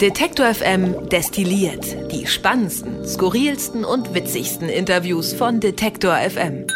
Detektor 0.00 0.54
FM 0.54 1.08
destilliert 1.10 2.10
die 2.10 2.26
spannendsten, 2.26 3.06
skurrilsten 3.06 3.84
und 3.84 4.14
witzigsten 4.14 4.68
Interviews 4.68 5.34
von 5.34 5.60
Detektor 5.60 6.16
FM. 6.16 6.66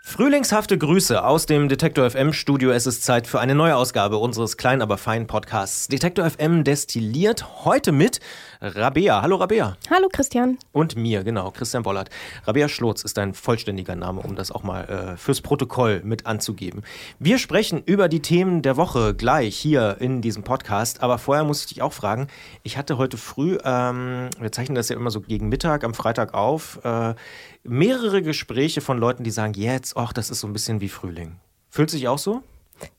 Frühlingshafte 0.00 0.78
Grüße 0.78 1.22
aus 1.22 1.46
dem 1.46 1.68
Detektor 1.68 2.10
FM 2.10 2.32
Studio. 2.32 2.70
Es 2.70 2.86
ist 2.86 3.04
Zeit 3.04 3.26
für 3.26 3.40
eine 3.40 3.54
neue 3.54 3.76
Ausgabe 3.76 4.16
unseres 4.18 4.56
kleinen, 4.56 4.80
aber 4.80 4.96
feinen 4.96 5.26
Podcasts. 5.26 5.88
Detektor 5.88 6.28
FM 6.28 6.64
destilliert 6.64 7.64
heute 7.64 7.92
mit 7.92 8.20
Rabea. 8.60 9.22
Hallo 9.22 9.36
Rabea. 9.36 9.76
Hallo 9.88 10.08
Christian. 10.12 10.58
Und 10.72 10.96
mir, 10.96 11.22
genau, 11.22 11.52
Christian 11.52 11.84
Bollert. 11.84 12.10
Rabea 12.44 12.68
Schlotz 12.68 13.02
ist 13.02 13.16
ein 13.18 13.32
vollständiger 13.32 13.94
Name, 13.94 14.20
um 14.20 14.34
das 14.34 14.50
auch 14.50 14.64
mal 14.64 14.84
äh, 14.84 15.16
fürs 15.16 15.40
Protokoll 15.40 16.00
mit 16.04 16.26
anzugeben. 16.26 16.82
Wir 17.20 17.38
sprechen 17.38 17.82
über 17.86 18.08
die 18.08 18.20
Themen 18.20 18.62
der 18.62 18.76
Woche 18.76 19.14
gleich 19.14 19.56
hier 19.56 19.98
in 20.00 20.22
diesem 20.22 20.42
Podcast. 20.42 21.04
Aber 21.04 21.18
vorher 21.18 21.44
muss 21.44 21.60
ich 21.60 21.66
dich 21.68 21.82
auch 21.82 21.92
fragen, 21.92 22.26
ich 22.64 22.76
hatte 22.76 22.98
heute 22.98 23.16
früh, 23.16 23.58
ähm, 23.62 24.28
wir 24.40 24.50
zeichnen 24.50 24.74
das 24.74 24.88
ja 24.88 24.96
immer 24.96 25.10
so 25.12 25.20
gegen 25.20 25.48
Mittag 25.48 25.84
am 25.84 25.94
Freitag 25.94 26.34
auf, 26.34 26.80
äh, 26.84 27.14
mehrere 27.62 28.22
Gespräche 28.22 28.80
von 28.80 28.98
Leuten, 28.98 29.22
die 29.22 29.30
sagen, 29.30 29.54
jetzt, 29.54 29.96
ach, 29.96 30.12
das 30.12 30.30
ist 30.30 30.40
so 30.40 30.48
ein 30.48 30.52
bisschen 30.52 30.80
wie 30.80 30.88
Frühling. 30.88 31.36
Fühlt 31.70 31.90
sich 31.90 32.08
auch 32.08 32.18
so? 32.18 32.42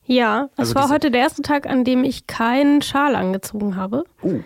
Ja, 0.06 0.48
es 0.52 0.70
also 0.70 0.74
war 0.76 0.88
heute 0.88 1.10
der 1.10 1.20
erste 1.20 1.42
Tag, 1.42 1.66
an 1.66 1.84
dem 1.84 2.04
ich 2.04 2.26
keinen 2.26 2.80
Schal 2.80 3.14
angezogen 3.14 3.76
habe. 3.76 4.04
Uh. 4.22 4.40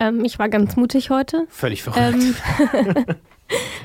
Ähm, 0.00 0.24
ich 0.24 0.38
war 0.38 0.48
ganz 0.48 0.76
mutig 0.76 1.10
heute. 1.10 1.46
Völlig 1.48 1.82
verrückt. 1.82 2.02
Ähm, 2.14 2.34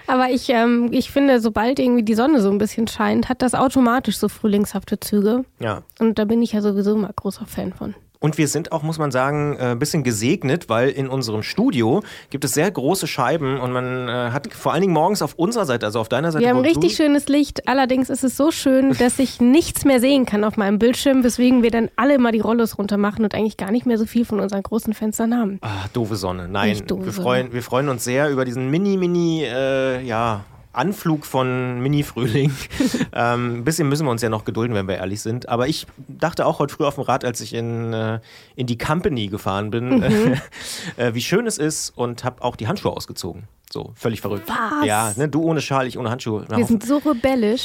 aber 0.08 0.30
ich, 0.30 0.50
ähm, 0.50 0.90
ich 0.92 1.12
finde, 1.12 1.40
sobald 1.40 1.80
irgendwie 1.80 2.04
die 2.04 2.14
Sonne 2.14 2.42
so 2.42 2.52
ein 2.52 2.58
bisschen 2.58 2.88
scheint, 2.88 3.30
hat 3.30 3.42
das 3.42 3.56
automatisch 3.56 4.18
so 4.18 4.30
frühlingshafte 4.30 5.00
Züge. 5.00 5.46
Ja. 5.60 5.84
Und 6.00 6.20
da 6.20 6.26
bin 6.26 6.42
ich 6.42 6.54
ja 6.54 6.62
sowieso 6.62 6.94
immer 6.94 7.12
großer 7.14 7.46
Fan 7.46 7.74
von. 7.74 7.96
Und 8.24 8.38
wir 8.38 8.48
sind 8.48 8.72
auch, 8.72 8.84
muss 8.84 9.00
man 9.00 9.12
sagen, 9.12 9.58
äh, 9.60 9.72
ein 9.72 9.80
bisschen 9.80 10.02
gesegnet, 10.02 10.70
weil 10.70 10.88
in 10.88 11.10
unserem 11.10 11.44
Studio 11.44 12.02
gibt 12.30 12.46
es 12.46 12.54
sehr 12.54 12.72
große 12.72 13.06
Scheiben 13.06 13.60
und 13.60 13.74
man 13.74 14.08
äh, 14.08 14.32
hat 14.32 14.54
vor 14.54 14.72
allen 14.72 14.80
Dingen 14.80 14.94
morgens 14.94 15.22
auf 15.22 15.34
unserer 15.34 15.66
Seite, 15.66 15.86
also 15.86 16.00
auf 16.00 16.08
deiner 16.08 16.32
Seite. 16.32 16.46
Wir 16.46 16.52
haben 16.52 16.62
richtig 16.62 16.96
schönes 16.96 17.28
Licht. 17.28 17.68
Allerdings 17.68 18.10
ist 18.10 18.24
es 18.24 18.38
so 18.38 18.50
schön, 18.50 18.94
dass 18.98 19.20
ich 19.20 19.42
nichts 19.42 19.84
mehr 19.84 20.00
sehen 20.00 20.26
kann 20.26 20.46
auf 20.46 20.56
meinem 20.56 20.80
Bildschirm, 20.80 21.26
weswegen 21.26 21.64
wir 21.64 21.70
dann 21.72 21.90
alle 21.98 22.18
mal 22.18 22.32
die 22.32 22.40
Rollos 22.40 22.78
runter 22.78 22.96
machen 22.96 23.26
und 23.26 23.36
eigentlich 23.36 23.58
gar 23.58 23.72
nicht 23.72 23.86
mehr 23.86 23.98
so 23.98 24.06
viel 24.06 24.24
von 24.24 24.40
unseren 24.40 24.64
großen 24.64 24.94
Fenstern 24.94 25.38
haben. 25.38 25.58
Ah, 25.60 25.88
doofe 25.92 26.16
Sonne. 26.16 26.48
Nein, 26.48 26.82
doofe 26.88 27.08
wir, 27.08 27.12
freuen, 27.12 27.52
wir 27.52 27.62
freuen 27.62 27.90
uns 27.90 28.06
sehr 28.06 28.30
über 28.30 28.46
diesen 28.46 28.70
mini, 28.70 28.96
mini, 28.96 29.44
äh, 29.44 30.02
ja, 30.02 30.46
Anflug 30.74 31.26
von 31.26 31.82
Mini-Frühling. 31.82 32.52
ähm, 33.14 33.58
ein 33.58 33.64
bisschen 33.64 33.88
müssen 33.88 34.06
wir 34.06 34.12
uns 34.12 34.22
ja 34.22 34.30
noch 34.30 34.44
gedulden, 34.44 34.76
wenn 34.76 34.88
wir 34.88 34.98
ehrlich 34.98 35.22
sind. 35.22 35.48
Aber 35.48 35.68
ich 35.68 35.88
dachte 36.08 36.46
auch 36.46 36.60
heute 36.60 36.74
früh 36.74 36.86
auf 36.86 36.96
dem 36.96 37.04
Rad, 37.04 37.24
als 37.24 37.42
ich 37.42 37.54
in, 37.54 37.94
äh, 37.94 38.20
in 38.56 38.68
die 38.68 38.78
Company 38.78 39.28
gefahren 39.28 39.72
bin, 39.72 40.00
mhm. 40.00 40.42
äh, 40.98 41.14
wie 41.14 41.22
schön 41.22 41.48
es 41.48 41.58
ist 41.58 41.92
und 41.96 42.24
habe 42.24 42.44
auch 42.44 42.56
die 42.56 42.68
Handschuhe 42.68 42.92
ausgezogen. 42.92 43.44
So, 43.74 43.92
völlig 43.96 44.22
verrückt. 44.22 44.48
Was? 44.48 44.86
Ja, 44.86 45.14
ne, 45.16 45.28
du 45.28 45.42
ohne 45.42 45.60
Schal, 45.60 45.88
ich 45.88 45.98
ohne 45.98 46.12
Handschuhe. 46.12 46.46
Wir 46.48 46.64
sind 46.64 46.86
so 46.86 46.98
rebellisch. 46.98 47.64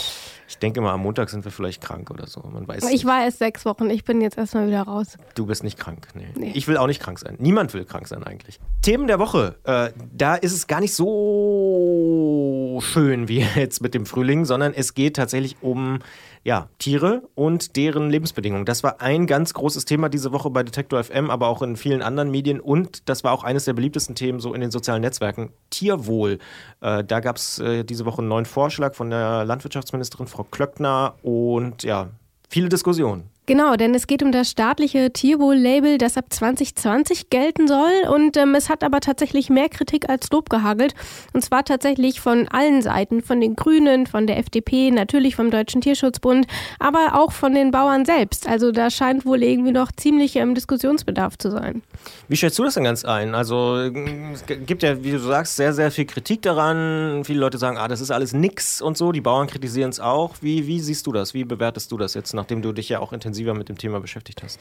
Ich 0.49 0.57
denke 0.57 0.81
mal, 0.81 0.95
am 0.95 1.03
Montag 1.03 1.29
sind 1.29 1.45
wir 1.45 1.53
vielleicht 1.53 1.83
krank 1.83 2.11
oder 2.11 2.27
so. 2.27 2.41
Man 2.51 2.67
weiß 2.67 2.85
ich 2.85 2.91
nicht. 2.91 3.05
war 3.05 3.23
erst 3.23 3.41
sechs 3.41 3.67
Wochen, 3.67 3.91
ich 3.91 4.05
bin 4.05 4.23
jetzt 4.23 4.39
erstmal 4.39 4.67
wieder 4.67 4.81
raus. 4.85 5.19
Du 5.35 5.45
bist 5.45 5.63
nicht 5.63 5.79
krank, 5.79 6.09
nee. 6.15 6.29
nee. 6.35 6.53
Ich 6.55 6.67
will 6.67 6.79
auch 6.79 6.87
nicht 6.87 7.03
krank 7.03 7.19
sein. 7.19 7.37
Niemand 7.39 7.75
will 7.75 7.85
krank 7.85 8.09
sein 8.09 8.25
eigentlich. 8.25 8.59
Themen 8.81 9.07
der 9.07 9.19
Woche. 9.19 9.57
Äh, 9.65 9.91
da 10.11 10.37
ist 10.37 10.55
es 10.55 10.67
gar 10.67 10.81
nicht 10.81 10.95
so 10.95 12.79
schön 12.83 13.29
wie 13.29 13.41
jetzt 13.57 13.83
mit 13.83 13.93
dem 13.93 14.07
Frühling, 14.07 14.47
sondern 14.47 14.73
es 14.73 14.95
geht 14.95 15.17
tatsächlich 15.17 15.57
um 15.61 15.99
ja, 16.45 16.69
Tiere 16.79 17.23
und 17.35 17.77
deren 17.77 18.11
Lebensbedingungen. 18.11 18.65
Das 18.65 18.83
war 18.83 19.01
ein 19.01 19.27
ganz 19.27 19.55
großes 19.55 19.85
Thema 19.85 20.09
diese 20.09 20.33
Woche 20.33 20.51
bei 20.51 20.63
Detektor 20.63 21.03
FM, 21.03 21.31
aber 21.31 21.49
auch 21.49 21.63
in 21.63 21.77
vielen 21.77 22.03
anderen 22.03 22.31
Medien. 22.31 22.61
Und 22.61 23.09
das 23.09 23.25
war 23.25 23.33
auch 23.33 23.45
eines 23.45 23.65
der 23.65 23.73
beliebtesten 23.73 24.15
Themen 24.15 24.41
so 24.41 24.55
in 24.55 24.61
den 24.61 24.71
sozialen 24.71 25.03
Netzwerken. 25.03 25.53
Tierwohl. 25.71 26.39
Äh, 26.81 27.05
da 27.05 27.21
gab 27.21 27.37
es 27.37 27.59
äh, 27.59 27.85
diese 27.85 28.05
Woche 28.05 28.19
einen 28.19 28.29
neuen 28.29 28.47
Vorschlag 28.47 28.95
von 28.95 29.11
der 29.11 29.45
Landwirtschaftsministerin 29.45 30.27
Frau 30.27 30.45
Klöckner 30.45 31.15
und 31.23 31.83
ja, 31.83 32.09
viele 32.49 32.69
Diskussionen. 32.69 33.31
Genau, 33.49 33.77
denn 33.77 33.95
es 33.95 34.07
geht 34.07 34.23
um 34.23 34.31
das 34.31 34.51
staatliche 34.51 35.11
Tierwohl-Label, 35.11 35.97
das 35.97 36.19
ab 36.19 36.27
2020 36.29 37.31
gelten 37.31 37.67
soll. 37.67 38.07
Und 38.15 38.37
ähm, 38.37 38.55
es 38.55 38.69
hat 38.69 38.85
aber 38.85 39.01
tatsächlich 39.01 39.49
mehr 39.49 39.71
Kritik 39.71 40.11
als 40.11 40.31
Lob 40.31 40.51
gehagelt. 40.51 40.95
Und 41.33 41.43
zwar 41.43 41.65
tatsächlich 41.65 42.21
von 42.21 42.47
allen 42.49 42.83
Seiten, 42.83 43.23
von 43.23 43.41
den 43.41 43.57
Grünen, 43.57 44.07
von 44.07 44.27
der 44.27 44.37
FDP, 44.37 44.91
natürlich 44.91 45.35
vom 45.35 45.51
Deutschen 45.51 45.81
Tierschutzbund, 45.81 46.47
aber 46.79 47.15
auch 47.15 47.33
von 47.33 47.55
den 47.55 47.71
Bauern 47.71 48.05
selbst. 48.05 48.47
Also 48.47 48.71
da 48.71 48.91
scheint 48.91 49.25
wohl 49.25 49.43
irgendwie 49.43 49.73
noch 49.73 49.93
ziemlich 49.93 50.37
ähm, 50.37 50.55
Diskussionsbedarf 50.55 51.39
zu 51.39 51.51
sein. 51.51 51.81
Wie 52.29 52.37
schätzt 52.37 52.59
du 52.59 52.65
das 52.65 52.75
denn 52.75 52.85
ganz 52.85 53.07
ein? 53.07 53.35
Also 53.35 53.77
es 53.79 54.45
gibt 54.45 54.83
ja, 54.83 55.03
wie 55.03 55.13
du 55.13 55.21
sagst, 55.21 55.57
sehr, 55.57 55.73
sehr 55.73 55.91
viel 55.91 56.05
Kritik 56.05 56.43
daran. 56.43 57.25
Viele 57.25 57.41
Leute 57.41 57.57
sagen, 57.57 57.79
ah, 57.79 57.89
das 57.89 58.03
ist 58.03 58.11
alles 58.11 58.35
nix 58.35 58.83
und 58.83 58.99
so. 58.99 59.11
Die 59.11 59.23
Bauern 59.23 59.47
kritisieren 59.47 59.89
es 59.89 60.01
auch. 60.01 60.35
Wie, 60.43 60.67
wie 60.67 60.81
siehst 60.81 61.07
du 61.07 61.13
das? 61.13 61.33
Wie 61.33 61.45
bewertest 61.45 61.91
du 61.93 61.97
das 61.97 62.13
jetzt, 62.13 62.35
nachdem 62.35 62.61
du 62.61 62.73
dich 62.73 62.91
ja 62.91 62.99
auch 62.99 63.15
intensiv 63.15 63.38
intensiver 63.39 63.55
mit 63.55 63.69
dem 63.69 63.79
Thema 63.79 64.01
beschäftigt 64.01 64.43
hast? 64.43 64.61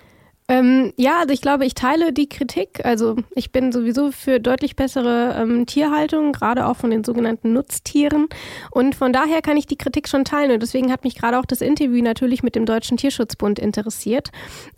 Ähm, 0.49 0.93
ja, 0.95 1.19
also 1.19 1.33
ich 1.33 1.41
glaube, 1.41 1.65
ich 1.65 1.73
teile 1.73 2.13
die 2.13 2.29
Kritik. 2.29 2.85
Also 2.85 3.17
ich 3.35 3.51
bin 3.51 3.73
sowieso 3.73 4.11
für 4.11 4.39
deutlich 4.39 4.77
bessere 4.77 5.35
ähm, 5.38 5.65
Tierhaltung, 5.65 6.31
gerade 6.31 6.67
auch 6.67 6.77
von 6.77 6.89
den 6.89 7.03
sogenannten 7.03 7.51
Nutztieren. 7.51 8.29
Und 8.71 8.95
von 8.95 9.11
daher 9.11 9.41
kann 9.41 9.57
ich 9.57 9.65
die 9.65 9.75
Kritik 9.75 10.07
schon 10.07 10.23
teilen. 10.23 10.51
Und 10.51 10.63
deswegen 10.63 10.89
hat 10.89 11.03
mich 11.03 11.15
gerade 11.15 11.38
auch 11.38 11.45
das 11.45 11.59
Interview 11.59 12.01
natürlich 12.01 12.43
mit 12.43 12.55
dem 12.55 12.65
Deutschen 12.65 12.95
Tierschutzbund 12.95 13.59
interessiert. 13.59 14.29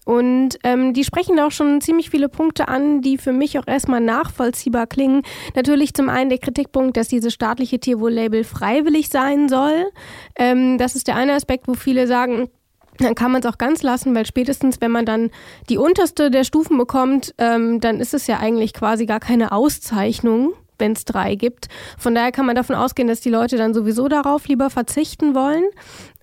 Und 0.05 0.57
ähm, 0.63 0.95
die 0.95 1.03
sprechen 1.03 1.37
da 1.37 1.45
auch 1.45 1.51
schon 1.51 1.81
ziemlich 1.81 2.09
viele 2.09 2.29
Punkte 2.29 2.67
an, 2.67 3.01
die 3.01 3.19
für 3.19 3.33
mich 3.33 3.59
auch 3.59 3.67
erstmal 3.67 4.01
nachvollziehbar 4.01 4.87
klingen. 4.87 5.21
Natürlich 5.55 5.93
zum 5.93 6.09
einen 6.09 6.31
der 6.31 6.39
Kritikpunkt, 6.39 6.97
dass 6.97 7.09
dieses 7.09 7.31
staatliche 7.31 7.79
Tierwohl-Label 7.79 8.43
freiwillig 8.43 9.09
sein 9.09 9.47
soll. 9.49 9.85
Ähm, 10.35 10.79
das 10.79 10.95
ist 10.95 11.07
der 11.07 11.15
eine 11.15 11.33
Aspekt, 11.33 11.67
wo 11.67 11.75
viele 11.75 12.07
sagen, 12.07 12.49
dann 12.99 13.15
kann 13.15 13.31
man 13.31 13.41
es 13.41 13.47
auch 13.47 13.57
ganz 13.57 13.81
lassen, 13.81 14.13
weil 14.15 14.25
spätestens, 14.25 14.81
wenn 14.81 14.91
man 14.91 15.05
dann 15.05 15.31
die 15.69 15.77
unterste 15.77 16.29
der 16.29 16.43
Stufen 16.43 16.77
bekommt, 16.77 17.33
ähm, 17.37 17.79
dann 17.79 17.99
ist 17.99 18.13
es 18.13 18.27
ja 18.27 18.39
eigentlich 18.39 18.73
quasi 18.73 19.05
gar 19.05 19.19
keine 19.19 19.51
Auszeichnung, 19.51 20.53
wenn 20.77 20.93
es 20.93 21.05
drei 21.05 21.35
gibt. 21.35 21.67
Von 21.97 22.15
daher 22.15 22.31
kann 22.31 22.45
man 22.45 22.55
davon 22.55 22.75
ausgehen, 22.75 23.07
dass 23.07 23.21
die 23.21 23.29
Leute 23.29 23.57
dann 23.57 23.73
sowieso 23.73 24.07
darauf 24.07 24.47
lieber 24.47 24.69
verzichten 24.69 25.35
wollen. 25.35 25.63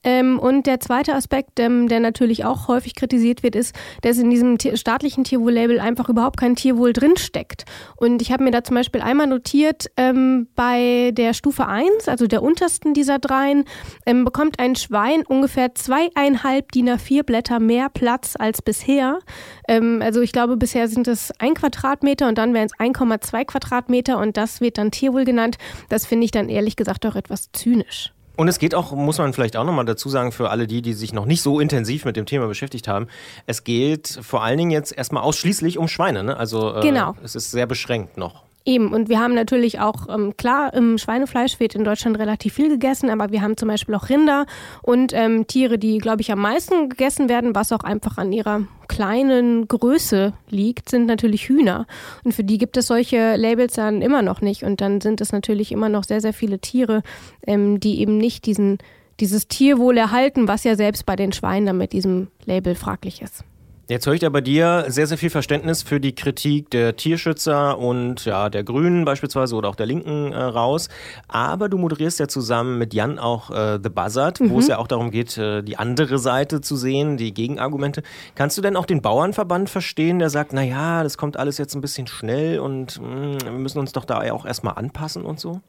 Ähm, 0.06 0.38
und 0.38 0.66
der 0.66 0.78
zweite 0.78 1.14
Aspekt, 1.14 1.58
ähm, 1.58 1.88
der 1.88 1.98
natürlich 1.98 2.44
auch 2.44 2.68
häufig 2.68 2.94
kritisiert 2.94 3.42
wird, 3.42 3.56
ist, 3.56 3.74
dass 4.02 4.18
in 4.18 4.30
diesem 4.30 4.56
staatlichen 4.76 5.24
Tierwohl-Label 5.24 5.80
einfach 5.80 6.08
überhaupt 6.08 6.38
kein 6.38 6.54
Tierwohl 6.54 6.92
drinsteckt. 6.92 7.64
Und 7.96 8.22
ich 8.22 8.30
habe 8.30 8.44
mir 8.44 8.52
da 8.52 8.62
zum 8.62 8.76
Beispiel 8.76 9.00
einmal 9.00 9.26
notiert, 9.26 9.90
ähm, 9.96 10.46
bei 10.54 11.10
der 11.12 11.34
Stufe 11.34 11.66
1, 11.66 12.08
also 12.08 12.28
der 12.28 12.44
untersten 12.44 12.94
dieser 12.94 13.18
dreien, 13.18 13.64
ähm, 14.06 14.24
bekommt 14.24 14.60
ein 14.60 14.76
Schwein 14.76 15.26
ungefähr 15.26 15.74
zweieinhalb 15.74 16.70
DIN 16.70 16.88
A4 16.88 17.24
Blätter 17.24 17.58
mehr 17.58 17.88
Platz 17.88 18.36
als 18.38 18.62
bisher. 18.62 19.18
Ähm, 19.66 20.02
also 20.04 20.20
ich 20.20 20.30
glaube, 20.30 20.56
bisher 20.56 20.86
sind 20.86 21.08
es 21.08 21.32
ein 21.40 21.54
Quadratmeter 21.54 22.28
und 22.28 22.38
dann 22.38 22.54
wären 22.54 22.66
es 22.66 22.78
1,2 22.78 23.44
Quadratmeter 23.44 24.18
und 24.18 24.36
das 24.36 24.60
wird 24.60 24.78
dann 24.78 24.92
Tierwohl 24.92 25.24
genannt. 25.24 25.58
Das 25.88 26.06
finde 26.06 26.26
ich 26.26 26.30
dann 26.30 26.48
ehrlich 26.48 26.76
gesagt 26.76 27.04
auch 27.06 27.16
etwas 27.16 27.50
zynisch. 27.50 28.12
Und 28.36 28.48
es 28.48 28.58
geht 28.58 28.74
auch, 28.74 28.92
muss 28.92 29.18
man 29.18 29.32
vielleicht 29.32 29.56
auch 29.56 29.64
nochmal 29.64 29.84
dazu 29.86 30.08
sagen, 30.08 30.30
für 30.30 30.50
alle 30.50 30.66
die, 30.66 30.82
die 30.82 30.92
sich 30.92 31.12
noch 31.12 31.24
nicht 31.24 31.42
so 31.42 31.58
intensiv 31.58 32.04
mit 32.04 32.16
dem 32.16 32.26
Thema 32.26 32.46
beschäftigt 32.46 32.86
haben, 32.86 33.08
es 33.46 33.64
geht 33.64 34.18
vor 34.22 34.42
allen 34.42 34.58
Dingen 34.58 34.70
jetzt 34.70 34.96
erstmal 34.96 35.22
ausschließlich 35.22 35.78
um 35.78 35.88
Schweine. 35.88 36.22
Ne? 36.22 36.36
Also 36.36 36.76
äh, 36.76 36.80
genau. 36.80 37.14
es 37.22 37.34
ist 37.34 37.50
sehr 37.50 37.66
beschränkt 37.66 38.18
noch. 38.18 38.44
Eben, 38.68 38.92
und 38.92 39.08
wir 39.08 39.20
haben 39.20 39.32
natürlich 39.32 39.78
auch, 39.78 40.08
ähm, 40.08 40.36
klar, 40.36 40.74
im 40.74 40.98
Schweinefleisch 40.98 41.60
wird 41.60 41.76
in 41.76 41.84
Deutschland 41.84 42.18
relativ 42.18 42.54
viel 42.54 42.68
gegessen, 42.68 43.10
aber 43.10 43.30
wir 43.30 43.40
haben 43.40 43.56
zum 43.56 43.68
Beispiel 43.68 43.94
auch 43.94 44.08
Rinder 44.08 44.44
und 44.82 45.12
ähm, 45.14 45.46
Tiere, 45.46 45.78
die, 45.78 45.98
glaube 45.98 46.22
ich, 46.22 46.32
am 46.32 46.40
meisten 46.40 46.88
gegessen 46.88 47.28
werden, 47.28 47.54
was 47.54 47.70
auch 47.70 47.84
einfach 47.84 48.18
an 48.18 48.32
ihrer 48.32 48.62
kleinen 48.88 49.68
Größe 49.68 50.32
liegt, 50.50 50.88
sind 50.88 51.06
natürlich 51.06 51.48
Hühner. 51.48 51.86
Und 52.24 52.32
für 52.32 52.42
die 52.42 52.58
gibt 52.58 52.76
es 52.76 52.88
solche 52.88 53.36
Labels 53.36 53.74
dann 53.74 54.02
immer 54.02 54.22
noch 54.22 54.40
nicht. 54.40 54.64
Und 54.64 54.80
dann 54.80 55.00
sind 55.00 55.20
es 55.20 55.30
natürlich 55.30 55.70
immer 55.70 55.88
noch 55.88 56.02
sehr, 56.02 56.20
sehr 56.20 56.32
viele 56.32 56.58
Tiere, 56.58 57.04
ähm, 57.46 57.78
die 57.78 58.00
eben 58.00 58.18
nicht 58.18 58.46
diesen, 58.46 58.78
dieses 59.20 59.46
Tierwohl 59.46 59.96
erhalten, 59.96 60.48
was 60.48 60.64
ja 60.64 60.74
selbst 60.74 61.06
bei 61.06 61.14
den 61.14 61.32
Schweinen 61.32 61.66
dann 61.66 61.78
mit 61.78 61.92
diesem 61.92 62.28
Label 62.46 62.74
fraglich 62.74 63.22
ist. 63.22 63.44
Jetzt 63.88 64.04
höre 64.04 64.14
ich 64.14 64.20
da 64.20 64.30
bei 64.30 64.40
dir 64.40 64.86
sehr, 64.88 65.06
sehr 65.06 65.16
viel 65.16 65.30
Verständnis 65.30 65.84
für 65.84 66.00
die 66.00 66.12
Kritik 66.12 66.70
der 66.70 66.96
Tierschützer 66.96 67.78
und 67.78 68.24
ja, 68.24 68.50
der 68.50 68.64
Grünen 68.64 69.04
beispielsweise 69.04 69.54
oder 69.54 69.68
auch 69.68 69.76
der 69.76 69.86
Linken 69.86 70.32
äh, 70.32 70.42
raus. 70.42 70.88
Aber 71.28 71.68
du 71.68 71.78
moderierst 71.78 72.18
ja 72.18 72.26
zusammen 72.26 72.78
mit 72.78 72.94
Jan 72.94 73.20
auch 73.20 73.52
äh, 73.52 73.78
The 73.80 73.88
Buzzard, 73.88 74.40
mhm. 74.40 74.50
wo 74.50 74.58
es 74.58 74.66
ja 74.66 74.78
auch 74.78 74.88
darum 74.88 75.12
geht, 75.12 75.38
äh, 75.38 75.62
die 75.62 75.76
andere 75.76 76.18
Seite 76.18 76.60
zu 76.60 76.74
sehen, 76.74 77.16
die 77.16 77.32
Gegenargumente. 77.32 78.02
Kannst 78.34 78.58
du 78.58 78.62
denn 78.62 78.74
auch 78.74 78.86
den 78.86 79.02
Bauernverband 79.02 79.70
verstehen, 79.70 80.18
der 80.18 80.30
sagt, 80.30 80.52
naja, 80.52 81.04
das 81.04 81.16
kommt 81.16 81.36
alles 81.36 81.56
jetzt 81.56 81.76
ein 81.76 81.80
bisschen 81.80 82.08
schnell 82.08 82.58
und 82.58 83.00
mh, 83.00 83.06
mm, 83.06 83.38
wir 83.44 83.52
müssen 83.52 83.78
uns 83.78 83.92
doch 83.92 84.04
da 84.04 84.24
ja 84.24 84.32
auch 84.32 84.46
erstmal 84.46 84.74
anpassen 84.74 85.24
und 85.24 85.38
so? 85.38 85.60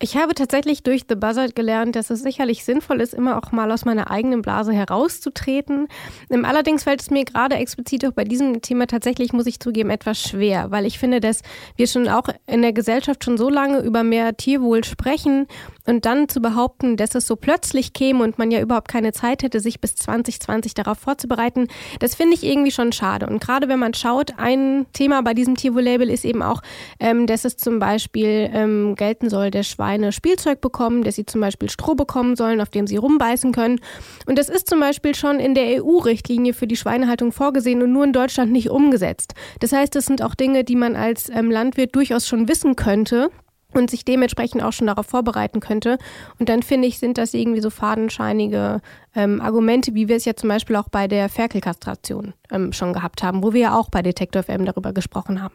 Ich 0.00 0.16
habe 0.16 0.34
tatsächlich 0.34 0.82
durch 0.82 1.04
The 1.08 1.14
Buzzard 1.14 1.54
gelernt, 1.54 1.94
dass 1.94 2.10
es 2.10 2.20
sicherlich 2.20 2.64
sinnvoll 2.64 3.00
ist, 3.00 3.14
immer 3.14 3.38
auch 3.38 3.52
mal 3.52 3.70
aus 3.70 3.84
meiner 3.84 4.10
eigenen 4.10 4.42
Blase 4.42 4.72
herauszutreten. 4.72 5.86
Ähm, 6.30 6.44
allerdings 6.44 6.82
fällt 6.82 7.00
es 7.00 7.10
mir 7.10 7.24
gerade 7.24 7.54
explizit 7.54 8.04
auch 8.04 8.12
bei 8.12 8.24
diesem 8.24 8.60
Thema 8.60 8.88
tatsächlich, 8.88 9.32
muss 9.32 9.46
ich 9.46 9.60
zugeben, 9.60 9.90
etwas 9.90 10.20
schwer, 10.20 10.72
weil 10.72 10.84
ich 10.84 10.98
finde, 10.98 11.20
dass 11.20 11.42
wir 11.76 11.86
schon 11.86 12.08
auch 12.08 12.24
in 12.46 12.62
der 12.62 12.72
Gesellschaft 12.72 13.22
schon 13.22 13.38
so 13.38 13.48
lange 13.48 13.80
über 13.80 14.02
mehr 14.02 14.36
Tierwohl 14.36 14.82
sprechen 14.82 15.46
und 15.86 16.04
dann 16.04 16.28
zu 16.28 16.40
behaupten, 16.40 16.96
dass 16.96 17.14
es 17.14 17.26
so 17.28 17.36
plötzlich 17.36 17.92
käme 17.92 18.24
und 18.24 18.36
man 18.36 18.50
ja 18.50 18.60
überhaupt 18.60 18.88
keine 18.88 19.12
Zeit 19.12 19.44
hätte, 19.44 19.60
sich 19.60 19.80
bis 19.80 19.94
2020 19.94 20.74
darauf 20.74 20.98
vorzubereiten, 20.98 21.68
das 22.00 22.16
finde 22.16 22.34
ich 22.34 22.42
irgendwie 22.42 22.72
schon 22.72 22.90
schade. 22.90 23.26
Und 23.26 23.40
gerade 23.40 23.68
wenn 23.68 23.78
man 23.78 23.94
schaut, 23.94 24.32
ein 24.38 24.86
Thema 24.92 25.22
bei 25.22 25.34
diesem 25.34 25.54
Tierwohl-Label 25.54 26.10
ist 26.10 26.24
eben 26.24 26.42
auch, 26.42 26.62
ähm, 26.98 27.28
dass 27.28 27.44
es 27.44 27.56
zum 27.56 27.78
Beispiel 27.78 28.50
ähm, 28.52 28.96
gelten 28.96 29.30
soll, 29.30 29.52
der 29.52 29.62
Schwein 29.62 29.83
Schweine 29.84 30.12
Spielzeug 30.12 30.62
bekommen, 30.62 31.04
dass 31.04 31.16
sie 31.16 31.26
zum 31.26 31.42
Beispiel 31.42 31.68
Stroh 31.68 31.94
bekommen 31.94 32.36
sollen, 32.36 32.62
auf 32.62 32.70
dem 32.70 32.86
sie 32.86 32.96
rumbeißen 32.96 33.52
können. 33.52 33.80
Und 34.24 34.38
das 34.38 34.48
ist 34.48 34.66
zum 34.66 34.80
Beispiel 34.80 35.14
schon 35.14 35.38
in 35.40 35.54
der 35.54 35.84
EU-Richtlinie 35.84 36.54
für 36.54 36.66
die 36.66 36.76
Schweinehaltung 36.76 37.32
vorgesehen 37.32 37.82
und 37.82 37.92
nur 37.92 38.04
in 38.04 38.14
Deutschland 38.14 38.50
nicht 38.50 38.70
umgesetzt. 38.70 39.34
Das 39.60 39.72
heißt, 39.72 39.94
das 39.94 40.06
sind 40.06 40.22
auch 40.22 40.34
Dinge, 40.34 40.64
die 40.64 40.76
man 40.76 40.96
als 40.96 41.28
ähm, 41.28 41.50
Landwirt 41.50 41.94
durchaus 41.94 42.26
schon 42.26 42.48
wissen 42.48 42.76
könnte 42.76 43.28
und 43.74 43.90
sich 43.90 44.06
dementsprechend 44.06 44.62
auch 44.62 44.72
schon 44.72 44.86
darauf 44.86 45.04
vorbereiten 45.04 45.60
könnte. 45.60 45.98
Und 46.38 46.48
dann 46.48 46.62
finde 46.62 46.88
ich, 46.88 46.98
sind 46.98 47.18
das 47.18 47.34
irgendwie 47.34 47.60
so 47.60 47.68
fadenscheinige 47.68 48.80
ähm, 49.14 49.42
Argumente, 49.42 49.94
wie 49.94 50.08
wir 50.08 50.16
es 50.16 50.24
ja 50.24 50.34
zum 50.34 50.48
Beispiel 50.48 50.76
auch 50.76 50.88
bei 50.88 51.08
der 51.08 51.28
Ferkelkastration 51.28 52.32
ähm, 52.50 52.72
schon 52.72 52.94
gehabt 52.94 53.22
haben, 53.22 53.42
wo 53.42 53.52
wir 53.52 53.60
ja 53.60 53.78
auch 53.78 53.90
bei 53.90 54.00
Detektor 54.00 54.44
FM 54.44 54.64
darüber 54.64 54.94
gesprochen 54.94 55.42
haben. 55.42 55.54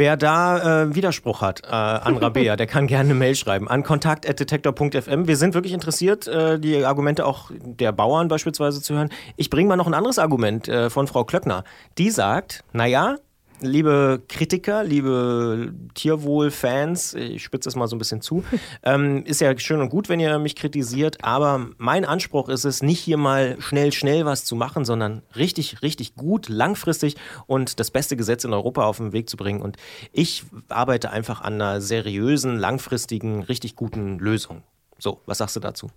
Wer 0.00 0.16
da 0.16 0.84
äh, 0.84 0.94
Widerspruch 0.94 1.42
hat 1.42 1.62
äh, 1.62 1.66
an 1.66 2.16
Rabea, 2.22 2.56
der 2.56 2.66
kann 2.66 2.86
gerne 2.86 3.10
eine 3.10 3.18
Mail 3.18 3.34
schreiben 3.34 3.68
an 3.68 3.82
kontakt.detektor.fm. 3.82 5.28
Wir 5.28 5.36
sind 5.36 5.52
wirklich 5.52 5.74
interessiert, 5.74 6.26
äh, 6.26 6.58
die 6.58 6.86
Argumente 6.86 7.26
auch 7.26 7.50
der 7.50 7.92
Bauern 7.92 8.28
beispielsweise 8.28 8.80
zu 8.80 8.94
hören. 8.94 9.10
Ich 9.36 9.50
bringe 9.50 9.68
mal 9.68 9.76
noch 9.76 9.86
ein 9.86 9.92
anderes 9.92 10.18
Argument 10.18 10.66
äh, 10.68 10.88
von 10.88 11.06
Frau 11.06 11.24
Klöckner. 11.24 11.64
Die 11.98 12.08
sagt, 12.08 12.64
naja, 12.72 13.16
liebe 13.60 14.22
Kritiker, 14.28 14.84
liebe 14.84 15.72
Tierwohl-Fans, 15.94 17.14
ich 17.14 17.42
spitze 17.42 17.68
es 17.68 17.76
mal 17.76 17.86
so 17.86 17.96
ein 17.96 17.98
bisschen 17.98 18.20
zu, 18.20 18.44
ähm, 18.82 19.24
ist 19.24 19.40
ja 19.40 19.56
schön 19.58 19.80
und 19.80 19.90
gut, 19.90 20.08
wenn 20.08 20.20
ihr 20.20 20.38
mich 20.38 20.56
kritisiert, 20.56 21.24
aber 21.24 21.68
mein 21.78 22.04
Anspruch 22.04 22.48
ist 22.48 22.64
es, 22.64 22.82
nicht 22.82 23.00
hier 23.00 23.16
mal 23.16 23.56
schnell, 23.60 23.92
schnell 23.92 24.24
was 24.24 24.44
zu 24.44 24.56
machen, 24.56 24.84
sondern 24.84 25.22
richtig, 25.36 25.82
richtig 25.82 26.14
gut, 26.14 26.48
langfristig 26.48 27.16
und 27.46 27.80
das 27.80 27.90
beste 27.90 28.16
Gesetz 28.16 28.44
in 28.44 28.52
Europa 28.52 28.84
auf 28.84 28.98
den 28.98 29.12
Weg 29.12 29.28
zu 29.28 29.36
bringen. 29.36 29.62
Und 29.62 29.76
ich 30.12 30.44
arbeite 30.68 31.10
einfach 31.10 31.40
an 31.40 31.54
einer 31.54 31.80
seriösen, 31.80 32.58
langfristigen, 32.58 33.42
richtig 33.42 33.76
guten 33.76 34.18
Lösung. 34.18 34.62
So, 34.98 35.20
was 35.26 35.38
sagst 35.38 35.56
du 35.56 35.60
dazu? 35.60 35.90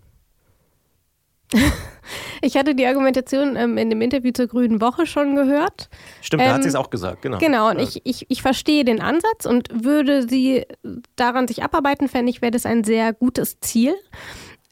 Ich 2.41 2.57
hatte 2.57 2.75
die 2.75 2.85
Argumentation 2.85 3.55
ähm, 3.55 3.77
in 3.77 3.89
dem 3.89 4.01
Interview 4.01 4.31
zur 4.33 4.47
Grünen 4.47 4.81
Woche 4.81 5.05
schon 5.05 5.35
gehört. 5.35 5.89
Stimmt, 6.21 6.43
da 6.43 6.53
hat 6.53 6.63
sie 6.63 6.67
es 6.67 6.75
auch 6.75 6.89
gesagt, 6.89 7.21
genau. 7.21 7.37
Genau, 7.37 7.69
und 7.69 7.79
ich, 7.79 8.01
ich, 8.03 8.25
ich 8.29 8.41
verstehe 8.41 8.83
den 8.83 9.01
Ansatz 9.01 9.45
und 9.45 9.69
würde 9.85 10.27
sie 10.27 10.65
daran 11.15 11.47
sich 11.47 11.63
abarbeiten, 11.63 12.09
fände 12.09 12.29
ich, 12.29 12.41
wäre 12.41 12.51
das 12.51 12.65
ein 12.65 12.83
sehr 12.83 13.13
gutes 13.13 13.61
Ziel. 13.61 13.95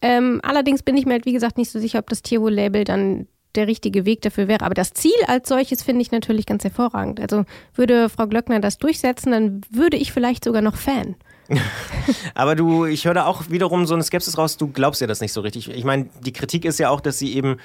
Ähm, 0.02 0.42
allerdings 0.44 0.84
bin 0.84 0.98
ich 0.98 1.06
mir 1.06 1.14
halt, 1.14 1.26
wie 1.26 1.34
gesagt, 1.34 1.58
nicht 1.58 1.72
so 1.72 1.80
sicher, 1.80 2.00
ob 2.00 2.10
das 2.10 2.22
Tierwohl-Label 2.22 2.84
dann 2.84 3.28
der 3.56 3.68
richtige 3.68 4.06
Weg 4.06 4.22
dafür 4.22 4.48
wäre. 4.48 4.66
Aber 4.66 4.74
das 4.74 4.94
Ziel 4.94 5.12
als 5.28 5.48
solches 5.48 5.84
finde 5.84 6.02
ich 6.02 6.12
natürlich 6.12 6.46
ganz 6.46 6.64
hervorragend. 6.64 7.20
Also 7.20 7.46
würde 7.74 8.10
Frau 8.10 8.28
Glöckner 8.28 8.60
das 8.60 8.78
durchsetzen, 8.78 9.32
dann 9.32 9.62
würde 9.70 9.98
ich 9.98 10.12
vielleicht 10.12 10.44
sogar 10.44 10.62
noch 10.62 10.76
Fan. 10.76 11.16
Aber 12.36 12.56
du, 12.56 12.86
ich 12.86 13.06
höre 13.06 13.14
da 13.14 13.26
auch 13.26 13.50
wiederum 13.50 13.86
so 13.86 13.94
eine 13.94 14.04
Skepsis 14.04 14.38
raus, 14.38 14.58
du 14.58 14.68
glaubst 14.68 15.02
ja 15.02 15.08
das 15.08 15.22
nicht 15.22 15.34
so 15.34 15.42
richtig. 15.42 15.70
Ich 15.70 15.84
meine, 15.84 16.10
die 16.22 16.34
Kritik 16.34 16.66
ist 16.66 16.80
ja 16.80 16.90
auch, 16.90 17.02
dass 17.02 17.20
sie 17.20 17.36
eben 17.36 17.58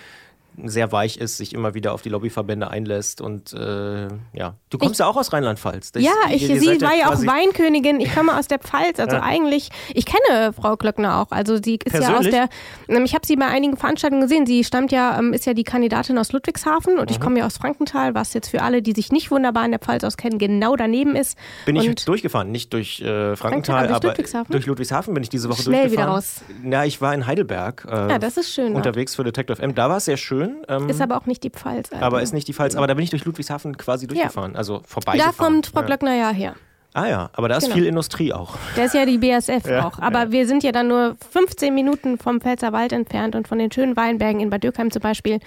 sehr 0.65 0.93
weich 0.93 1.17
ist, 1.19 1.37
sich 1.37 1.53
immer 1.53 1.75
wieder 1.75 1.93
auf 1.93 2.03
die 2.03 2.09
Lobbyverbände 2.09 2.71
einlässt 2.71 3.21
und 3.21 3.53
äh, 3.53 4.09
ja. 4.33 4.55
Du 4.71 4.79
kommst 4.79 4.95
ich, 4.95 4.99
ja 5.01 5.07
auch 5.07 5.17
aus 5.17 5.33
Rheinland-Pfalz. 5.33 5.93
Ja, 5.97 6.13
ich, 6.31 6.47
sie 6.47 6.81
war 6.81 6.97
ja 6.97 7.11
auch 7.11 7.27
Weinkönigin. 7.27 8.01
Ich 8.01 8.15
komme 8.15 8.37
aus 8.37 8.49
der 8.49 8.59
Pfalz. 8.59 8.99
Also 8.99 9.17
ja. 9.17 9.23
eigentlich, 9.23 9.71
ich 9.93 10.07
kenne 10.07 10.53
Frau 10.53 10.77
Klöckner 10.77 11.21
auch. 11.21 11.31
Also 11.31 11.57
sie 11.63 11.75
ist 11.77 11.93
Persönlich? 11.93 12.33
ja 12.33 12.45
aus 12.45 12.49
der, 12.89 12.97
ähm, 12.97 13.05
ich 13.05 13.15
habe 13.15 13.27
sie 13.27 13.37
bei 13.37 13.47
einigen 13.47 13.77
Veranstaltungen 13.77 14.23
gesehen. 14.23 14.47
Sie 14.47 14.65
stammt 14.65 14.93
ja, 14.93 15.19
ähm, 15.19 15.33
ist 15.33 15.47
ja 15.47 15.55
die 15.55 15.65
Kandidatin 15.65 16.19
aus 16.19 16.33
Ludwigshafen 16.33 16.99
und 16.99 17.11
mhm. 17.11 17.15
ich 17.15 17.21
komme 17.21 17.39
ja 17.41 17.47
aus 17.47 17.59
Frankenthal, 17.59 18.15
was 18.15 18.33
jetzt 18.33 18.49
für 18.49 18.63
alle, 18.63 18.83
die 18.83 18.93
sich 18.93 19.13
nicht 19.13 19.31
wunderbar 19.31 19.65
in 19.65 19.73
der 19.73 19.81
Pfalz 19.81 20.05
auskennen, 20.05 20.39
genau 20.39 20.77
daneben 20.77 21.17
ist. 21.17 21.37
Bin 21.67 21.77
ich 21.77 22.05
durchgefahren, 22.05 22.51
nicht 22.51 22.73
durch 22.73 23.01
äh, 23.03 23.37
Frankenthal, 23.37 23.89
aber 23.89 24.01
durch 24.01 24.05
Ludwigshafen? 24.05 24.53
durch 24.53 24.67
Ludwigshafen 24.67 25.15
bin 25.15 25.23
ich 25.23 25.29
diese 25.29 25.49
Woche 25.49 25.63
Schnell 25.63 25.89
durchgefahren. 25.89 26.09
wieder 26.09 26.17
raus. 26.17 26.41
Ja, 26.65 26.85
ich 26.85 27.01
war 27.01 27.15
in 27.15 27.27
Heidelberg. 27.27 27.87
Äh, 27.89 28.11
ja, 28.11 28.19
das 28.19 28.37
ist 28.37 28.53
schön. 28.53 28.75
Unterwegs 28.75 29.13
auch. 29.13 29.17
für 29.17 29.25
Detective 29.25 29.61
M. 29.61 29.75
Da 29.75 29.89
war 29.89 29.99
es 29.99 30.07
sehr 30.07 30.17
schön 30.17 30.46
schön. 30.47 30.63
Ähm, 30.69 30.89
ist 30.89 31.01
aber 31.01 31.17
auch 31.17 31.27
nicht 31.27 31.43
die 31.45 31.51
Pfalz. 31.51 31.93
Also. 31.93 32.05
Aber 32.05 32.23
ist 32.23 32.33
nicht 32.33 32.49
die 32.49 32.53
Pfalz. 32.53 32.75
Aber 32.77 32.87
da 32.87 32.95
bin 32.95 33.05
ich 33.05 33.11
durch 33.11 33.25
Ludwigshafen 33.25 33.77
quasi 33.77 34.07
durchgefahren, 34.07 34.53
ja. 34.53 34.59
also 34.59 34.83
vorbei. 34.87 35.17
Da 35.19 35.33
kommt 35.33 35.67
Frau 35.69 35.83
Glöckner 35.83 36.15
ja 36.15 36.31
her. 36.31 36.55
Ah 36.97 37.09
ja, 37.09 37.31
aber 37.35 37.49
da 37.49 37.59
ist 37.59 37.65
genau. 37.65 37.75
viel 37.75 37.85
Industrie 37.85 38.33
auch. 38.33 38.57
Da 38.75 38.85
ist 38.85 38.95
ja 38.95 39.05
die 39.05 39.19
BSF 39.19 39.69
ja, 39.69 39.87
auch. 39.87 39.99
Aber 39.99 40.21
ja. 40.21 40.33
wir 40.33 40.47
sind 40.47 40.63
ja 40.63 40.73
dann 40.73 40.89
nur 40.89 41.17
15 41.31 41.75
Minuten 41.75 42.17
vom 42.17 42.41
Pfälzerwald 42.41 42.93
entfernt 42.93 43.35
und 43.35 43.47
von 43.47 43.59
den 43.59 43.71
schönen 43.71 43.97
Weinbergen 43.97 44.41
in 44.41 44.49
Bad 44.49 44.65
Dürkheim 44.65 44.91
zum 44.91 45.03
Beispiel. 45.03 45.41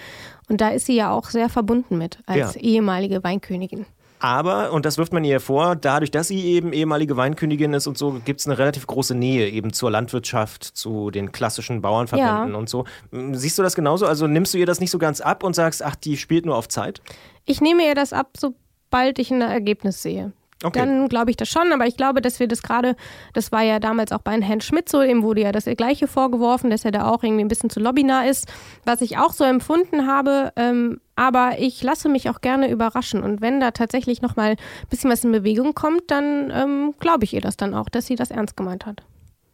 Und 0.48 0.62
da 0.62 0.70
ist 0.70 0.86
sie 0.86 0.96
ja 0.96 1.10
auch 1.12 1.26
sehr 1.26 1.50
verbunden 1.50 1.98
mit 1.98 2.20
als 2.28 2.54
ja. 2.54 2.62
ehemalige 2.62 3.24
Weinkönigin. 3.24 3.88
Aber, 4.20 4.74
und 4.74 4.86
das 4.86 4.98
wirft 4.98 5.14
man 5.14 5.24
ihr 5.24 5.40
vor, 5.40 5.76
dadurch, 5.76 6.12
dass 6.12 6.28
sie 6.28 6.44
eben 6.44 6.74
ehemalige 6.74 7.16
Weinkönigin 7.16 7.74
ist 7.74 7.88
und 7.88 7.98
so, 7.98 8.20
gibt 8.26 8.42
es 8.42 8.48
eine 8.48 8.58
relativ 8.58 8.86
große 8.86 9.16
Nähe 9.16 9.50
eben 9.50 9.72
zur 9.72 9.92
Landwirtschaft, 9.92 10.64
zu 10.64 11.10
den 11.10 11.32
klassischen 11.32 11.82
Bauernverbänden 11.82 12.52
ja. 12.52 12.58
und 12.58 12.68
so. 12.68 12.86
Siehst 13.32 13.58
du 13.58 13.64
das 13.64 13.76
genauso? 13.76 14.06
Also 14.06 14.28
nimmst 14.28 14.54
du 14.54 14.58
ihr 14.58 14.66
das 14.66 14.82
nicht 14.82 14.92
so 14.92 14.98
ganz 14.98 15.22
ab 15.22 15.44
und 15.44 15.56
sagst, 15.56 15.84
ach, 15.84 15.96
die 15.96 16.18
spielt 16.18 16.46
nur 16.46 16.58
auf 16.58 16.68
Zeit? 16.68 17.02
Ich 17.46 17.62
nehme 17.62 17.84
ihr 17.84 17.96
das 17.96 18.12
ab, 18.12 18.32
sobald 18.38 19.20
ich 19.20 19.32
ein 19.32 19.42
Ergebnis 19.42 20.02
sehe. 20.02 20.34
Okay. 20.62 20.80
Dann 20.80 21.08
glaube 21.08 21.32
ich 21.32 21.38
das 21.38 21.48
schon, 21.48 21.72
aber 21.72 21.88
ich 21.88 21.96
glaube, 21.96 22.20
dass 22.22 22.42
wir 22.42 22.48
das 22.50 22.62
gerade, 22.62 22.98
das 23.34 23.54
war 23.54 23.62
ja 23.62 23.80
damals 23.80 24.12
auch 24.12 24.20
bei 24.20 24.40
Herrn 24.42 24.60
Schmidt 24.60 24.90
so, 24.90 25.02
ihm 25.02 25.24
wurde 25.24 25.42
ja 25.42 25.54
das 25.54 25.64
Gleiche 25.64 26.08
vorgeworfen, 26.08 26.70
dass 26.70 26.84
er 26.84 26.92
da 26.92 27.08
auch 27.10 27.24
irgendwie 27.24 27.46
ein 27.46 27.48
bisschen 27.48 27.70
zu 27.70 27.80
lobbynah 27.80 28.26
ist, 28.26 28.46
was 28.84 29.00
ich 29.00 29.18
auch 29.18 29.32
so 29.32 29.46
empfunden 29.46 30.06
habe. 30.06 30.52
Ähm, 30.58 31.00
aber 31.20 31.60
ich 31.60 31.84
lasse 31.84 32.08
mich 32.08 32.30
auch 32.30 32.40
gerne 32.40 32.72
überraschen 32.72 33.22
und 33.24 33.42
wenn 33.42 33.60
da 33.60 33.72
tatsächlich 33.72 34.22
nochmal 34.22 34.52
ein 34.52 34.58
bisschen 34.90 35.12
was 35.12 35.26
in 35.26 35.34
Bewegung 35.34 35.76
kommt, 35.76 36.04
dann 36.08 36.50
ähm, 36.50 36.94
glaube 36.98 37.26
ich 37.26 37.34
ihr 37.34 37.42
das 37.42 37.58
dann 37.58 37.74
auch, 37.74 37.90
dass 37.90 38.06
sie 38.06 38.16
das 38.16 38.32
ernst 38.32 38.56
gemeint 38.56 38.86
hat. 38.86 39.04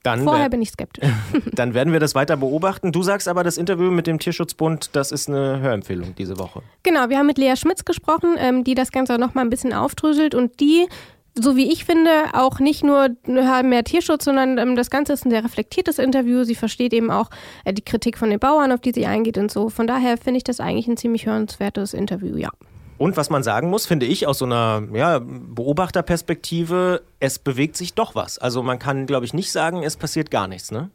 Dann 0.03 0.23
Vorher 0.23 0.49
bin 0.51 0.61
ich 0.61 0.69
skeptisch. 0.69 1.09
Dann 1.53 1.73
werden 1.73 1.91
wir 1.91 1.99
das 1.99 2.13
weiter 2.13 2.37
beobachten. 2.37 2.91
Du 2.91 3.01
sagst 3.01 3.27
aber, 3.27 3.43
das 3.43 3.57
Interview 3.57 3.89
mit 3.89 4.05
dem 4.05 4.19
Tierschutzbund, 4.19 4.95
das 4.95 5.11
ist 5.11 5.27
eine 5.27 5.59
Hörempfehlung 5.59 6.13
diese 6.13 6.37
Woche. 6.37 6.61
Genau, 6.83 7.09
wir 7.09 7.17
haben 7.17 7.25
mit 7.25 7.39
Lea 7.39 7.55
Schmitz 7.55 7.85
gesprochen, 7.85 8.35
ähm, 8.37 8.63
die 8.63 8.75
das 8.75 8.91
Ganze 8.91 9.17
noch 9.17 9.33
mal 9.33 9.41
ein 9.41 9.49
bisschen 9.49 9.73
aufdröselt 9.73 10.35
und 10.35 10.59
die 10.59 10.85
so 11.37 11.55
wie 11.55 11.71
ich 11.71 11.85
finde, 11.85 12.09
auch 12.33 12.59
nicht 12.59 12.83
nur 12.83 13.09
mehr 13.25 13.83
Tierschutz, 13.83 14.25
sondern 14.25 14.57
ähm, 14.57 14.75
das 14.75 14.89
Ganze 14.89 15.13
ist 15.13 15.25
ein 15.25 15.31
sehr 15.31 15.43
reflektiertes 15.43 15.99
Interview. 15.99 16.43
Sie 16.43 16.55
versteht 16.55 16.93
eben 16.93 17.11
auch 17.11 17.29
äh, 17.65 17.73
die 17.73 17.83
Kritik 17.83 18.17
von 18.17 18.29
den 18.29 18.39
Bauern, 18.39 18.71
auf 18.71 18.79
die 18.79 18.93
sie 18.93 19.05
eingeht 19.05 19.37
und 19.37 19.51
so. 19.51 19.69
Von 19.69 19.87
daher 19.87 20.17
finde 20.17 20.37
ich 20.37 20.43
das 20.43 20.59
eigentlich 20.59 20.87
ein 20.87 20.97
ziemlich 20.97 21.25
hörenswertes 21.25 21.93
Interview, 21.93 22.37
ja. 22.37 22.49
Und 22.97 23.17
was 23.17 23.29
man 23.29 23.43
sagen 23.43 23.69
muss, 23.69 23.85
finde 23.85 24.05
ich 24.05 24.25
aus 24.25 24.37
so 24.37 24.45
einer 24.45 24.83
ja, 24.93 25.19
Beobachterperspektive, 25.19 27.01
es 27.19 27.39
bewegt 27.39 27.75
sich 27.75 27.93
doch 27.93 28.15
was. 28.15 28.37
Also 28.37 28.63
man 28.63 28.79
kann, 28.79 29.05
glaube 29.05 29.25
ich, 29.25 29.33
nicht 29.33 29.51
sagen, 29.51 29.83
es 29.83 29.97
passiert 29.97 30.31
gar 30.31 30.47
nichts, 30.47 30.71
ne? 30.71 30.89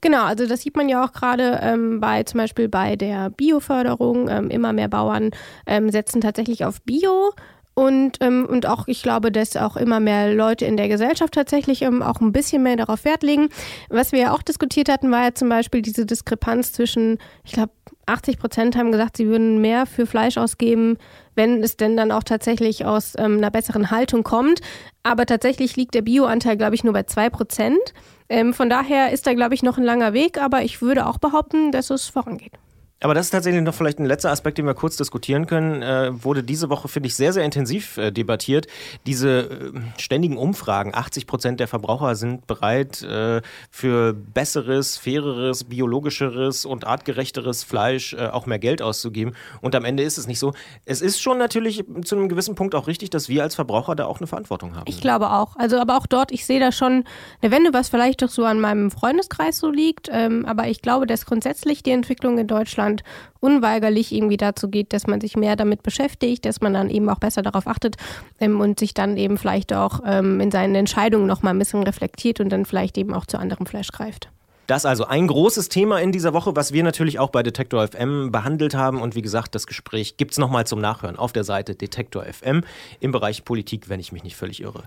Genau, 0.00 0.24
also 0.24 0.46
das 0.46 0.62
sieht 0.62 0.76
man 0.76 0.88
ja 0.88 1.04
auch 1.04 1.12
gerade 1.12 1.60
ähm, 1.62 2.00
bei 2.00 2.22
zum 2.22 2.38
Beispiel 2.38 2.68
bei 2.68 2.96
der 2.96 3.30
Bioförderung. 3.30 4.28
Ähm, 4.28 4.50
immer 4.50 4.72
mehr 4.72 4.88
Bauern 4.88 5.30
ähm, 5.66 5.90
setzen 5.90 6.20
tatsächlich 6.20 6.64
auf 6.64 6.80
Bio. 6.82 7.32
Und, 7.78 8.18
ähm, 8.22 8.44
und 8.44 8.66
auch, 8.66 8.88
ich 8.88 9.04
glaube, 9.04 9.30
dass 9.30 9.54
auch 9.54 9.76
immer 9.76 10.00
mehr 10.00 10.34
Leute 10.34 10.64
in 10.64 10.76
der 10.76 10.88
Gesellschaft 10.88 11.32
tatsächlich 11.32 11.82
ähm, 11.82 12.02
auch 12.02 12.20
ein 12.20 12.32
bisschen 12.32 12.64
mehr 12.64 12.74
darauf 12.74 13.04
Wert 13.04 13.22
legen. 13.22 13.50
Was 13.88 14.10
wir 14.10 14.18
ja 14.18 14.32
auch 14.32 14.42
diskutiert 14.42 14.88
hatten, 14.88 15.12
war 15.12 15.22
ja 15.22 15.32
zum 15.32 15.48
Beispiel 15.48 15.80
diese 15.80 16.04
Diskrepanz 16.04 16.72
zwischen, 16.72 17.18
ich 17.44 17.52
glaube, 17.52 17.70
80 18.06 18.40
Prozent 18.40 18.76
haben 18.76 18.90
gesagt, 18.90 19.16
sie 19.16 19.28
würden 19.28 19.60
mehr 19.60 19.86
für 19.86 20.06
Fleisch 20.06 20.38
ausgeben, 20.38 20.96
wenn 21.36 21.62
es 21.62 21.76
denn 21.76 21.96
dann 21.96 22.10
auch 22.10 22.24
tatsächlich 22.24 22.84
aus 22.84 23.12
ähm, 23.16 23.36
einer 23.36 23.52
besseren 23.52 23.92
Haltung 23.92 24.24
kommt. 24.24 24.58
Aber 25.04 25.24
tatsächlich 25.24 25.76
liegt 25.76 25.94
der 25.94 26.02
Bioanteil, 26.02 26.56
glaube 26.56 26.74
ich, 26.74 26.82
nur 26.82 26.94
bei 26.94 27.04
zwei 27.04 27.30
Prozent. 27.30 27.94
Ähm, 28.28 28.54
von 28.54 28.68
daher 28.68 29.12
ist 29.12 29.24
da, 29.28 29.34
glaube 29.34 29.54
ich, 29.54 29.62
noch 29.62 29.78
ein 29.78 29.84
langer 29.84 30.12
Weg, 30.14 30.42
aber 30.42 30.62
ich 30.64 30.82
würde 30.82 31.06
auch 31.06 31.18
behaupten, 31.18 31.70
dass 31.70 31.90
es 31.90 32.08
vorangeht. 32.08 32.54
Aber 33.00 33.14
das 33.14 33.26
ist 33.26 33.30
tatsächlich 33.30 33.62
noch 33.62 33.74
vielleicht 33.74 34.00
ein 34.00 34.06
letzter 34.06 34.30
Aspekt, 34.32 34.58
den 34.58 34.66
wir 34.66 34.74
kurz 34.74 34.96
diskutieren 34.96 35.46
können. 35.46 35.82
Äh, 35.82 36.24
wurde 36.24 36.42
diese 36.42 36.68
Woche, 36.68 36.88
finde 36.88 37.06
ich, 37.06 37.14
sehr, 37.14 37.32
sehr 37.32 37.44
intensiv 37.44 37.96
äh, 37.96 38.10
debattiert. 38.10 38.66
Diese 39.06 39.38
äh, 39.38 39.72
ständigen 39.98 40.36
Umfragen. 40.36 40.94
80 40.94 41.28
Prozent 41.28 41.60
der 41.60 41.68
Verbraucher 41.68 42.16
sind 42.16 42.48
bereit, 42.48 43.02
äh, 43.02 43.40
für 43.70 44.14
besseres, 44.14 44.96
faireres, 44.96 45.64
biologischeres 45.64 46.64
und 46.64 46.88
artgerechteres 46.88 47.62
Fleisch 47.62 48.14
äh, 48.14 48.26
auch 48.26 48.46
mehr 48.46 48.58
Geld 48.58 48.82
auszugeben. 48.82 49.34
Und 49.60 49.76
am 49.76 49.84
Ende 49.84 50.02
ist 50.02 50.18
es 50.18 50.26
nicht 50.26 50.40
so. 50.40 50.52
Es 50.84 51.00
ist 51.00 51.22
schon 51.22 51.38
natürlich 51.38 51.84
zu 52.02 52.16
einem 52.16 52.28
gewissen 52.28 52.56
Punkt 52.56 52.74
auch 52.74 52.88
richtig, 52.88 53.10
dass 53.10 53.28
wir 53.28 53.44
als 53.44 53.54
Verbraucher 53.54 53.94
da 53.94 54.06
auch 54.06 54.18
eine 54.18 54.26
Verantwortung 54.26 54.74
haben. 54.74 54.86
Ich 54.88 55.00
glaube 55.00 55.30
auch. 55.30 55.54
Also, 55.54 55.78
aber 55.78 55.98
auch 55.98 56.06
dort, 56.06 56.32
ich 56.32 56.44
sehe 56.44 56.58
da 56.58 56.72
schon 56.72 57.04
eine 57.42 57.52
Wende, 57.52 57.72
was 57.72 57.90
vielleicht 57.90 58.22
doch 58.22 58.28
so 58.28 58.44
an 58.44 58.60
meinem 58.60 58.90
Freundeskreis 58.90 59.58
so 59.58 59.70
liegt. 59.70 60.08
Ähm, 60.10 60.44
aber 60.46 60.66
ich 60.66 60.82
glaube, 60.82 61.06
dass 61.06 61.26
grundsätzlich 61.26 61.84
die 61.84 61.92
Entwicklung 61.92 62.38
in 62.38 62.48
Deutschland 62.48 62.87
Deutschland 62.88 63.02
unweigerlich 63.40 64.12
irgendwie 64.12 64.36
dazu 64.36 64.68
geht, 64.68 64.92
dass 64.92 65.06
man 65.06 65.20
sich 65.20 65.36
mehr 65.36 65.54
damit 65.54 65.82
beschäftigt, 65.82 66.44
dass 66.44 66.60
man 66.60 66.74
dann 66.74 66.90
eben 66.90 67.08
auch 67.08 67.18
besser 67.18 67.42
darauf 67.42 67.66
achtet 67.66 67.96
ähm, 68.40 68.60
und 68.60 68.80
sich 68.80 68.94
dann 68.94 69.16
eben 69.16 69.38
vielleicht 69.38 69.72
auch 69.72 70.00
ähm, 70.04 70.40
in 70.40 70.50
seinen 70.50 70.74
Entscheidungen 70.74 71.26
nochmal 71.26 71.54
ein 71.54 71.58
bisschen 71.58 71.82
reflektiert 71.84 72.40
und 72.40 72.50
dann 72.50 72.64
vielleicht 72.64 72.98
eben 72.98 73.14
auch 73.14 73.26
zu 73.26 73.38
anderem 73.38 73.66
Fleisch 73.66 73.92
greift. 73.92 74.30
Das 74.66 74.84
also 74.84 75.06
ein 75.06 75.28
großes 75.28 75.70
Thema 75.70 75.98
in 76.00 76.12
dieser 76.12 76.34
Woche, 76.34 76.54
was 76.54 76.72
wir 76.72 76.82
natürlich 76.82 77.18
auch 77.18 77.30
bei 77.30 77.42
Detektor 77.42 77.86
FM 77.86 78.30
behandelt 78.32 78.74
haben. 78.74 79.00
Und 79.00 79.14
wie 79.14 79.22
gesagt, 79.22 79.54
das 79.54 79.66
Gespräch 79.66 80.18
gibt 80.18 80.32
es 80.32 80.38
nochmal 80.38 80.66
zum 80.66 80.80
Nachhören 80.80 81.16
auf 81.16 81.32
der 81.32 81.44
Seite 81.44 81.74
Detektor 81.74 82.24
FM 82.24 82.64
im 83.00 83.12
Bereich 83.12 83.44
Politik, 83.44 83.88
wenn 83.88 83.98
ich 83.98 84.12
mich 84.12 84.24
nicht 84.24 84.36
völlig 84.36 84.60
irre. 84.60 84.82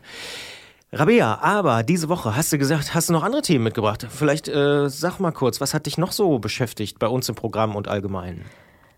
Rabea, 0.93 1.39
aber 1.41 1.83
diese 1.83 2.09
Woche 2.09 2.35
hast 2.35 2.51
du 2.51 2.57
gesagt, 2.57 2.93
hast 2.93 3.07
du 3.07 3.13
noch 3.13 3.23
andere 3.23 3.41
Themen 3.41 3.63
mitgebracht. 3.63 4.05
Vielleicht 4.09 4.49
äh, 4.49 4.89
sag 4.89 5.19
mal 5.19 5.31
kurz, 5.31 5.61
was 5.61 5.73
hat 5.73 5.85
dich 5.85 5.97
noch 5.97 6.11
so 6.11 6.37
beschäftigt 6.39 6.99
bei 6.99 7.07
uns 7.07 7.29
im 7.29 7.35
Programm 7.35 7.77
und 7.77 7.87
allgemein? 7.87 8.43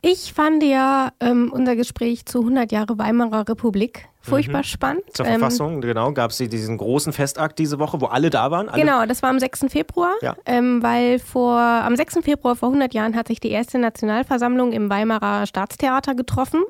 Ich 0.01 0.33
fand 0.33 0.63
ja 0.63 1.12
ähm, 1.19 1.51
unser 1.53 1.75
Gespräch 1.75 2.25
zu 2.25 2.39
100 2.39 2.71
Jahre 2.71 2.97
Weimarer 2.97 3.47
Republik 3.47 4.09
furchtbar 4.23 4.59
mhm. 4.59 4.63
spannend. 4.63 5.03
Zur 5.13 5.25
ähm, 5.25 5.39
Verfassung, 5.39 5.81
genau, 5.81 6.12
gab 6.13 6.31
es 6.31 6.38
diesen 6.38 6.77
großen 6.77 7.13
Festakt 7.13 7.59
diese 7.59 7.77
Woche, 7.77 8.01
wo 8.01 8.07
alle 8.07 8.29
da 8.29 8.50
waren. 8.50 8.69
Alle? 8.69 8.81
Genau, 8.81 9.05
das 9.05 9.21
war 9.21 9.29
am 9.29 9.39
6. 9.39 9.65
Februar, 9.69 10.13
ja. 10.21 10.35
ähm, 10.45 10.81
weil 10.81 11.19
vor, 11.19 11.59
am 11.59 11.95
6. 11.95 12.19
Februar 12.23 12.55
vor 12.55 12.69
100 12.69 12.93
Jahren 12.93 13.15
hat 13.15 13.27
sich 13.27 13.39
die 13.39 13.51
erste 13.51 13.77
Nationalversammlung 13.77 14.71
im 14.71 14.89
Weimarer 14.89 15.45
Staatstheater 15.45 16.15
getroffen. 16.15 16.63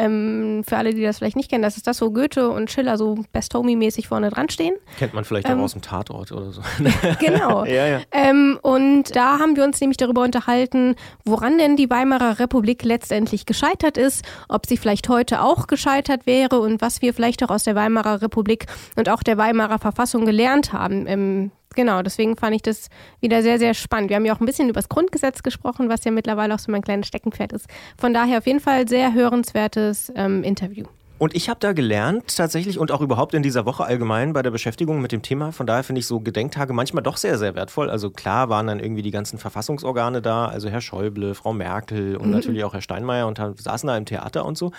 Ähm, 0.00 0.64
für 0.66 0.78
alle, 0.78 0.94
die 0.94 1.02
das 1.02 1.18
vielleicht 1.18 1.36
nicht 1.36 1.50
kennen, 1.50 1.62
das 1.62 1.76
ist 1.76 1.86
das, 1.86 2.00
wo 2.00 2.10
Goethe 2.10 2.48
und 2.48 2.70
Schiller 2.70 2.96
so 2.96 3.18
Best 3.32 3.54
Homie-mäßig 3.54 4.08
vorne 4.08 4.30
dran 4.30 4.48
stehen. 4.48 4.74
Kennt 4.98 5.12
man 5.12 5.24
vielleicht 5.24 5.46
ähm, 5.46 5.58
auch 5.58 5.64
aus 5.64 5.72
dem 5.72 5.82
Tatort 5.82 6.32
oder 6.32 6.52
so. 6.52 6.62
genau. 7.20 7.64
ja, 7.66 7.86
ja. 7.86 8.00
Ähm, 8.10 8.58
und 8.62 9.14
da 9.14 9.38
haben 9.38 9.56
wir 9.56 9.64
uns 9.64 9.78
nämlich 9.80 9.98
darüber 9.98 10.22
unterhalten, 10.22 10.96
woran 11.26 11.58
denn 11.58 11.76
die 11.76 11.90
Weimarer 11.90 12.38
Republik 12.38 12.82
letztendlich 12.82 13.44
gescheitert 13.44 13.98
ist, 13.98 14.24
ob 14.48 14.64
sie 14.64 14.78
vielleicht 14.78 15.10
heute 15.10 15.42
auch 15.42 15.66
gescheitert 15.66 16.26
wäre 16.26 16.60
und 16.60 16.80
was 16.80 17.02
wir 17.02 17.12
vielleicht 17.12 17.44
auch 17.44 17.50
aus 17.50 17.64
der 17.64 17.74
Weimarer 17.74 18.22
Republik 18.22 18.66
und 18.96 19.10
auch 19.10 19.22
der 19.22 19.36
Weimarer 19.36 19.78
Verfassung 19.78 20.24
gelernt 20.24 20.72
haben. 20.72 21.50
Genau, 21.76 22.02
deswegen 22.02 22.36
fand 22.36 22.56
ich 22.56 22.62
das 22.62 22.88
wieder 23.20 23.42
sehr, 23.42 23.58
sehr 23.58 23.74
spannend. 23.74 24.10
Wir 24.10 24.16
haben 24.16 24.24
ja 24.24 24.34
auch 24.34 24.40
ein 24.40 24.46
bisschen 24.46 24.68
über 24.68 24.80
das 24.80 24.88
Grundgesetz 24.88 25.42
gesprochen, 25.42 25.88
was 25.88 26.04
ja 26.04 26.10
mittlerweile 26.10 26.54
auch 26.54 26.58
so 26.58 26.72
mein 26.72 26.82
kleines 26.82 27.06
Steckenpferd 27.06 27.52
ist. 27.52 27.66
Von 27.96 28.12
daher 28.12 28.38
auf 28.38 28.46
jeden 28.46 28.60
Fall 28.60 28.88
sehr 28.88 29.14
hörenswertes 29.14 30.12
ähm, 30.16 30.42
Interview. 30.42 30.86
Und 31.20 31.36
ich 31.36 31.50
habe 31.50 31.60
da 31.60 31.74
gelernt 31.74 32.34
tatsächlich 32.38 32.78
und 32.78 32.90
auch 32.90 33.02
überhaupt 33.02 33.34
in 33.34 33.42
dieser 33.42 33.66
Woche 33.66 33.84
allgemein 33.84 34.32
bei 34.32 34.40
der 34.40 34.50
Beschäftigung 34.50 35.02
mit 35.02 35.12
dem 35.12 35.20
Thema. 35.20 35.52
Von 35.52 35.66
daher 35.66 35.84
finde 35.84 35.98
ich 35.98 36.06
so 36.06 36.18
Gedenktage 36.18 36.72
manchmal 36.72 37.02
doch 37.02 37.18
sehr, 37.18 37.36
sehr 37.36 37.54
wertvoll. 37.54 37.90
Also 37.90 38.08
klar 38.10 38.48
waren 38.48 38.68
dann 38.68 38.80
irgendwie 38.80 39.02
die 39.02 39.10
ganzen 39.10 39.38
Verfassungsorgane 39.38 40.22
da, 40.22 40.46
also 40.46 40.70
Herr 40.70 40.80
Schäuble, 40.80 41.34
Frau 41.34 41.52
Merkel 41.52 42.16
und 42.16 42.28
mhm. 42.28 42.32
natürlich 42.32 42.64
auch 42.64 42.72
Herr 42.72 42.80
Steinmeier 42.80 43.26
und 43.26 43.38
saßen 43.38 43.86
da 43.86 43.98
im 43.98 44.06
Theater 44.06 44.46
und 44.46 44.56
so. 44.56 44.72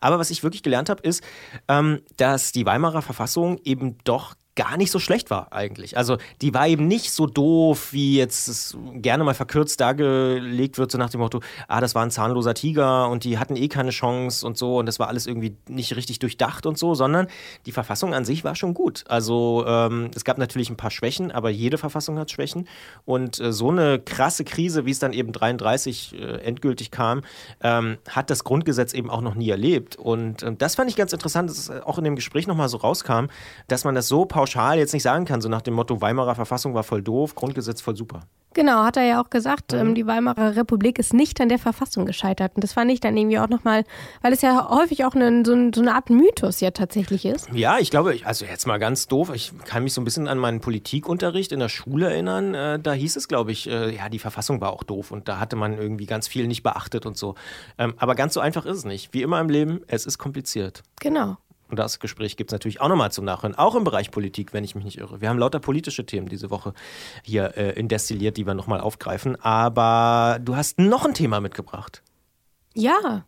Aber 0.00 0.20
was 0.20 0.30
ich 0.30 0.44
wirklich 0.44 0.62
gelernt 0.62 0.88
habe, 0.88 1.02
ist, 1.02 1.24
ähm, 1.66 2.00
dass 2.16 2.52
die 2.52 2.64
Weimarer 2.64 3.02
Verfassung 3.02 3.58
eben 3.64 3.98
doch 4.04 4.36
gar 4.58 4.76
nicht 4.76 4.90
so 4.90 4.98
schlecht 4.98 5.30
war 5.30 5.52
eigentlich. 5.52 5.96
Also 5.96 6.16
die 6.42 6.52
war 6.52 6.66
eben 6.66 6.88
nicht 6.88 7.12
so 7.12 7.28
doof, 7.28 7.92
wie 7.92 8.16
jetzt 8.16 8.76
gerne 8.94 9.22
mal 9.22 9.34
verkürzt 9.34 9.80
dargelegt 9.80 10.78
wird, 10.78 10.90
so 10.90 10.98
nach 10.98 11.10
dem 11.10 11.20
Motto, 11.20 11.40
ah, 11.68 11.80
das 11.80 11.94
war 11.94 12.02
ein 12.02 12.10
zahnloser 12.10 12.54
Tiger 12.54 13.08
und 13.08 13.22
die 13.22 13.38
hatten 13.38 13.54
eh 13.54 13.68
keine 13.68 13.90
Chance 13.90 14.44
und 14.44 14.58
so 14.58 14.78
und 14.78 14.86
das 14.86 14.98
war 14.98 15.06
alles 15.06 15.28
irgendwie 15.28 15.56
nicht 15.68 15.94
richtig 15.94 16.18
durchdacht 16.18 16.66
und 16.66 16.76
so, 16.76 16.96
sondern 16.96 17.28
die 17.66 17.72
Verfassung 17.72 18.14
an 18.14 18.24
sich 18.24 18.42
war 18.42 18.56
schon 18.56 18.74
gut. 18.74 19.04
Also 19.06 19.64
ähm, 19.64 20.10
es 20.16 20.24
gab 20.24 20.38
natürlich 20.38 20.70
ein 20.70 20.76
paar 20.76 20.90
Schwächen, 20.90 21.30
aber 21.30 21.50
jede 21.50 21.78
Verfassung 21.78 22.18
hat 22.18 22.32
Schwächen 22.32 22.66
und 23.04 23.38
äh, 23.38 23.52
so 23.52 23.70
eine 23.70 24.00
krasse 24.00 24.42
Krise, 24.42 24.84
wie 24.86 24.90
es 24.90 24.98
dann 24.98 25.12
eben 25.12 25.30
33 25.30 26.14
äh, 26.14 26.42
endgültig 26.42 26.90
kam, 26.90 27.22
ähm, 27.62 27.98
hat 28.08 28.28
das 28.28 28.42
Grundgesetz 28.42 28.92
eben 28.92 29.08
auch 29.08 29.20
noch 29.20 29.36
nie 29.36 29.50
erlebt 29.50 29.94
und 29.94 30.42
äh, 30.42 30.52
das 30.52 30.74
fand 30.74 30.90
ich 30.90 30.96
ganz 30.96 31.12
interessant, 31.12 31.48
dass 31.48 31.58
es 31.58 31.70
auch 31.70 31.98
in 31.98 32.02
dem 32.02 32.16
Gespräch 32.16 32.48
nochmal 32.48 32.68
so 32.68 32.78
rauskam, 32.78 33.26
dass 33.68 33.84
man 33.84 33.94
das 33.94 34.08
so 34.08 34.24
pauschal 34.24 34.47
pauschal 34.48 34.78
jetzt 34.78 34.92
nicht 34.92 35.02
sagen 35.02 35.24
kann, 35.24 35.40
so 35.40 35.48
nach 35.48 35.62
dem 35.62 35.74
Motto, 35.74 36.00
Weimarer 36.00 36.34
Verfassung 36.34 36.74
war 36.74 36.82
voll 36.82 37.02
doof, 37.02 37.34
Grundgesetz 37.34 37.80
voll 37.80 37.96
super. 37.96 38.20
Genau, 38.54 38.82
hat 38.82 38.96
er 38.96 39.04
ja 39.04 39.22
auch 39.22 39.28
gesagt, 39.28 39.72
mhm. 39.72 39.78
ähm, 39.78 39.94
die 39.94 40.06
Weimarer 40.06 40.56
Republik 40.56 40.98
ist 40.98 41.12
nicht 41.12 41.40
an 41.40 41.50
der 41.50 41.58
Verfassung 41.58 42.06
gescheitert. 42.06 42.52
Und 42.54 42.64
das 42.64 42.72
fand 42.72 42.90
ich 42.90 42.98
dann 42.98 43.16
irgendwie 43.16 43.38
auch 43.38 43.48
nochmal, 43.48 43.84
weil 44.22 44.32
es 44.32 44.40
ja 44.40 44.68
häufig 44.70 45.04
auch 45.04 45.14
eine, 45.14 45.44
so, 45.44 45.52
eine 45.52 45.94
Art 45.94 46.08
Mythos 46.08 46.60
ja 46.60 46.70
tatsächlich 46.70 47.26
ist. 47.26 47.48
Ja, 47.52 47.78
ich 47.78 47.90
glaube, 47.90 48.16
also 48.24 48.46
jetzt 48.46 48.66
mal 48.66 48.78
ganz 48.78 49.06
doof, 49.06 49.30
ich 49.34 49.52
kann 49.66 49.84
mich 49.84 49.92
so 49.92 50.00
ein 50.00 50.04
bisschen 50.04 50.28
an 50.28 50.38
meinen 50.38 50.60
Politikunterricht 50.60 51.52
in 51.52 51.60
der 51.60 51.68
Schule 51.68 52.10
erinnern. 52.10 52.54
Äh, 52.54 52.80
da 52.80 52.92
hieß 52.94 53.16
es, 53.16 53.28
glaube 53.28 53.52
ich, 53.52 53.68
äh, 53.68 53.94
ja, 53.94 54.08
die 54.08 54.18
Verfassung 54.18 54.60
war 54.62 54.72
auch 54.72 54.82
doof 54.82 55.10
und 55.10 55.28
da 55.28 55.38
hatte 55.38 55.54
man 55.54 55.76
irgendwie 55.76 56.06
ganz 56.06 56.26
viel 56.26 56.48
nicht 56.48 56.62
beachtet 56.62 57.04
und 57.04 57.18
so. 57.18 57.34
Ähm, 57.76 57.94
aber 57.98 58.14
ganz 58.14 58.34
so 58.34 58.40
einfach 58.40 58.64
ist 58.64 58.78
es 58.78 58.84
nicht. 58.84 59.12
Wie 59.12 59.22
immer 59.22 59.40
im 59.40 59.50
Leben, 59.50 59.82
es 59.88 60.06
ist 60.06 60.16
kompliziert. 60.16 60.82
Genau. 61.00 61.36
Und 61.68 61.78
das 61.78 62.00
Gespräch 62.00 62.36
gibt 62.36 62.50
es 62.50 62.52
natürlich 62.52 62.80
auch 62.80 62.88
nochmal 62.88 63.12
zum 63.12 63.24
Nachhören, 63.24 63.54
auch 63.54 63.74
im 63.74 63.84
Bereich 63.84 64.10
Politik, 64.10 64.52
wenn 64.52 64.64
ich 64.64 64.74
mich 64.74 64.84
nicht 64.84 64.98
irre. 64.98 65.20
Wir 65.20 65.28
haben 65.28 65.38
lauter 65.38 65.60
politische 65.60 66.06
Themen 66.06 66.28
diese 66.28 66.50
Woche 66.50 66.72
hier 67.22 67.56
äh, 67.56 67.78
in 67.78 67.88
Destilliert, 67.88 68.36
die 68.36 68.46
wir 68.46 68.54
nochmal 68.54 68.80
aufgreifen. 68.80 69.36
Aber 69.42 70.38
du 70.40 70.56
hast 70.56 70.78
noch 70.78 71.04
ein 71.04 71.14
Thema 71.14 71.40
mitgebracht. 71.40 72.02
Ja. 72.74 73.24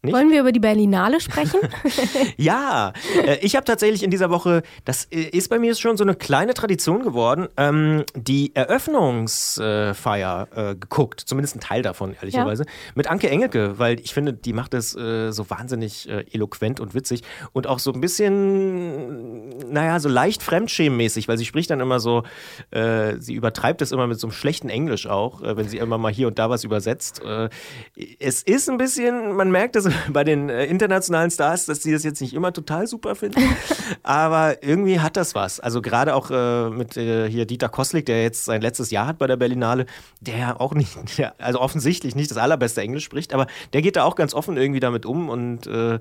Nicht? 0.00 0.14
Wollen 0.14 0.30
wir 0.30 0.40
über 0.40 0.52
die 0.52 0.60
Berlinale 0.60 1.20
sprechen? 1.20 1.58
ja, 2.36 2.92
äh, 3.26 3.38
ich 3.40 3.56
habe 3.56 3.64
tatsächlich 3.64 4.04
in 4.04 4.12
dieser 4.12 4.30
Woche, 4.30 4.62
das 4.84 5.06
äh, 5.06 5.22
ist 5.22 5.48
bei 5.48 5.58
mir 5.58 5.74
schon 5.74 5.96
so 5.96 6.04
eine 6.04 6.14
kleine 6.14 6.54
Tradition 6.54 7.02
geworden, 7.02 7.48
ähm, 7.56 8.04
die 8.14 8.54
Eröffnungsfeier 8.54 10.48
äh, 10.54 10.76
geguckt, 10.76 11.22
zumindest 11.26 11.56
ein 11.56 11.60
Teil 11.60 11.82
davon, 11.82 12.14
ehrlicherweise, 12.14 12.62
ja. 12.62 12.70
mit 12.94 13.08
Anke 13.08 13.28
Engelke, 13.28 13.80
weil 13.80 13.98
ich 13.98 14.14
finde, 14.14 14.32
die 14.32 14.52
macht 14.52 14.72
das 14.72 14.90
so 14.90 15.50
wahnsinnig 15.50 16.08
eloquent 16.32 16.80
und 16.80 16.94
witzig 16.94 17.22
und 17.52 17.66
auch 17.66 17.78
so 17.78 17.92
ein 17.92 18.00
bisschen, 18.00 19.48
naja, 19.72 20.00
so 20.00 20.08
leicht 20.08 20.42
fremdschämenmäßig, 20.42 21.28
weil 21.28 21.38
sie 21.38 21.44
spricht 21.44 21.70
dann 21.70 21.80
immer 21.80 22.00
so, 22.00 22.24
sie 23.18 23.34
übertreibt 23.34 23.80
das 23.80 23.92
immer 23.92 24.06
mit 24.06 24.18
so 24.18 24.26
einem 24.26 24.32
schlechten 24.32 24.68
Englisch 24.68 25.06
auch, 25.06 25.40
wenn 25.42 25.68
sie 25.68 25.78
immer 25.78 25.98
mal 25.98 26.12
hier 26.12 26.26
und 26.28 26.38
da 26.38 26.50
was 26.50 26.64
übersetzt. 26.64 27.22
es 28.18 28.42
ist 28.42 28.70
ein 28.70 28.78
bisschen, 28.78 29.34
man 29.34 29.50
merkt 29.50 29.76
bei 30.12 30.24
den 30.24 30.48
äh, 30.48 30.64
internationalen 30.66 31.30
Stars, 31.30 31.66
dass 31.66 31.82
sie 31.82 31.92
das 31.92 32.04
jetzt 32.04 32.20
nicht 32.20 32.34
immer 32.34 32.52
total 32.52 32.86
super 32.86 33.14
finden. 33.14 33.42
Aber 34.02 34.62
irgendwie 34.62 35.00
hat 35.00 35.16
das 35.16 35.34
was. 35.34 35.60
Also 35.60 35.82
gerade 35.82 36.14
auch 36.14 36.30
äh, 36.30 36.70
mit 36.70 36.96
äh, 36.96 37.28
hier 37.28 37.46
Dieter 37.46 37.68
Koslik, 37.68 38.06
der 38.06 38.22
jetzt 38.22 38.44
sein 38.44 38.60
letztes 38.60 38.90
Jahr 38.90 39.06
hat 39.06 39.18
bei 39.18 39.26
der 39.26 39.36
Berlinale, 39.36 39.86
der 40.20 40.60
auch 40.60 40.74
nicht, 40.74 40.96
der, 41.18 41.34
also 41.40 41.60
offensichtlich 41.60 42.14
nicht 42.14 42.30
das 42.30 42.38
allerbeste 42.38 42.80
Englisch 42.80 43.04
spricht, 43.04 43.34
aber 43.34 43.46
der 43.72 43.82
geht 43.82 43.96
da 43.96 44.04
auch 44.04 44.16
ganz 44.16 44.34
offen 44.34 44.56
irgendwie 44.56 44.80
damit 44.80 45.06
um 45.06 45.28
und 45.28 45.66
äh, 45.66 45.94
äh 45.94 45.98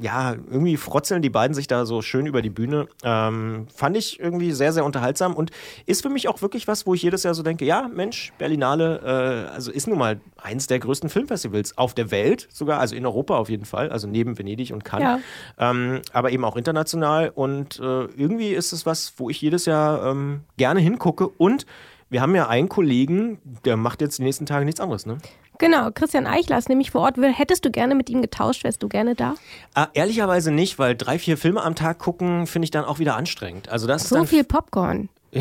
ja, 0.00 0.32
irgendwie 0.32 0.76
frotzeln 0.76 1.22
die 1.22 1.30
beiden 1.30 1.54
sich 1.54 1.66
da 1.66 1.86
so 1.86 2.02
schön 2.02 2.26
über 2.26 2.42
die 2.42 2.50
Bühne. 2.50 2.88
Ähm, 3.02 3.66
fand 3.74 3.96
ich 3.96 4.20
irgendwie 4.20 4.52
sehr, 4.52 4.72
sehr 4.72 4.84
unterhaltsam 4.84 5.34
und 5.34 5.50
ist 5.86 6.02
für 6.02 6.08
mich 6.08 6.28
auch 6.28 6.42
wirklich 6.42 6.68
was, 6.68 6.86
wo 6.86 6.94
ich 6.94 7.02
jedes 7.02 7.22
Jahr 7.22 7.34
so 7.34 7.42
denke, 7.42 7.64
ja, 7.64 7.88
Mensch, 7.92 8.32
Berlinale, 8.38 9.46
äh, 9.48 9.54
also 9.54 9.70
ist 9.70 9.86
nun 9.86 9.98
mal 9.98 10.20
eins 10.36 10.66
der 10.66 10.78
größten 10.78 11.08
Filmfestivals 11.08 11.76
auf 11.76 11.94
der 11.94 12.10
Welt, 12.10 12.48
sogar, 12.52 12.80
also 12.80 12.94
in 12.94 13.04
Europa 13.06 13.36
auf 13.36 13.48
jeden 13.48 13.64
Fall, 13.64 13.90
also 13.90 14.06
neben 14.06 14.38
Venedig 14.38 14.72
und 14.72 14.84
Cannes, 14.84 15.20
ja. 15.58 15.70
ähm, 15.70 16.02
aber 16.12 16.30
eben 16.30 16.44
auch 16.44 16.56
international 16.56 17.30
und 17.34 17.78
äh, 17.80 18.04
irgendwie 18.16 18.50
ist 18.50 18.72
es 18.72 18.86
was, 18.86 19.14
wo 19.16 19.30
ich 19.30 19.40
jedes 19.40 19.66
Jahr 19.66 20.06
ähm, 20.06 20.42
gerne 20.56 20.80
hingucke 20.80 21.28
und 21.28 21.66
wir 22.10 22.22
haben 22.22 22.34
ja 22.34 22.48
einen 22.48 22.68
Kollegen, 22.68 23.40
der 23.64 23.76
macht 23.76 24.00
jetzt 24.00 24.18
die 24.18 24.22
nächsten 24.22 24.46
Tage 24.46 24.64
nichts 24.64 24.80
anderes, 24.80 25.06
ne? 25.06 25.18
Genau, 25.58 25.90
Christian 25.92 26.26
Eichler 26.26 26.56
ist 26.56 26.68
nämlich 26.68 26.92
vor 26.92 27.00
Ort. 27.02 27.16
Hättest 27.18 27.64
du 27.64 27.70
gerne 27.70 27.96
mit 27.96 28.08
ihm 28.08 28.22
getauscht? 28.22 28.62
Wärst 28.62 28.82
du 28.82 28.88
gerne 28.88 29.16
da? 29.16 29.34
Ah, 29.74 29.88
ehrlicherweise 29.92 30.52
nicht, 30.52 30.78
weil 30.78 30.96
drei, 30.96 31.18
vier 31.18 31.36
Filme 31.36 31.62
am 31.62 31.74
Tag 31.74 31.98
gucken, 31.98 32.46
finde 32.46 32.64
ich 32.64 32.70
dann 32.70 32.84
auch 32.84 33.00
wieder 33.00 33.16
anstrengend. 33.16 33.68
Also 33.68 33.88
das 33.88 34.08
so 34.08 34.24
viel 34.24 34.44
Popcorn. 34.44 35.08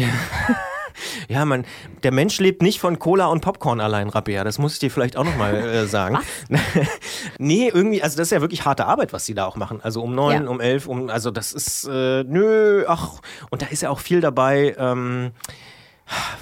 Ja. 1.29 1.45
man, 1.45 1.63
der 2.01 2.11
Mensch 2.11 2.39
lebt 2.39 2.63
nicht 2.63 2.79
von 2.79 2.97
Cola 2.97 3.27
und 3.27 3.41
Popcorn 3.41 3.79
allein, 3.79 4.09
Rabea. 4.09 4.43
Das 4.43 4.57
muss 4.57 4.73
ich 4.73 4.79
dir 4.79 4.89
vielleicht 4.89 5.15
auch 5.15 5.23
nochmal 5.23 5.53
äh, 5.53 5.85
sagen. 5.87 6.17
Nee, 7.37 7.69
irgendwie, 7.71 8.01
also 8.01 8.17
das 8.17 8.29
ist 8.29 8.31
ja 8.31 8.41
wirklich 8.41 8.65
harte 8.65 8.87
Arbeit, 8.87 9.13
was 9.13 9.25
sie 9.25 9.35
da 9.35 9.45
auch 9.45 9.55
machen. 9.55 9.79
Also 9.83 10.01
um 10.01 10.15
neun, 10.15 10.45
ja. 10.45 10.49
um 10.49 10.59
elf, 10.59 10.87
um, 10.87 11.09
also 11.11 11.29
das 11.29 11.53
ist, 11.53 11.87
äh, 11.87 12.23
nö, 12.23 12.83
ach, 12.87 13.21
und 13.51 13.61
da 13.61 13.67
ist 13.67 13.81
ja 13.81 13.91
auch 13.91 13.99
viel 13.99 14.21
dabei. 14.21 14.75
Ähm, 14.79 15.33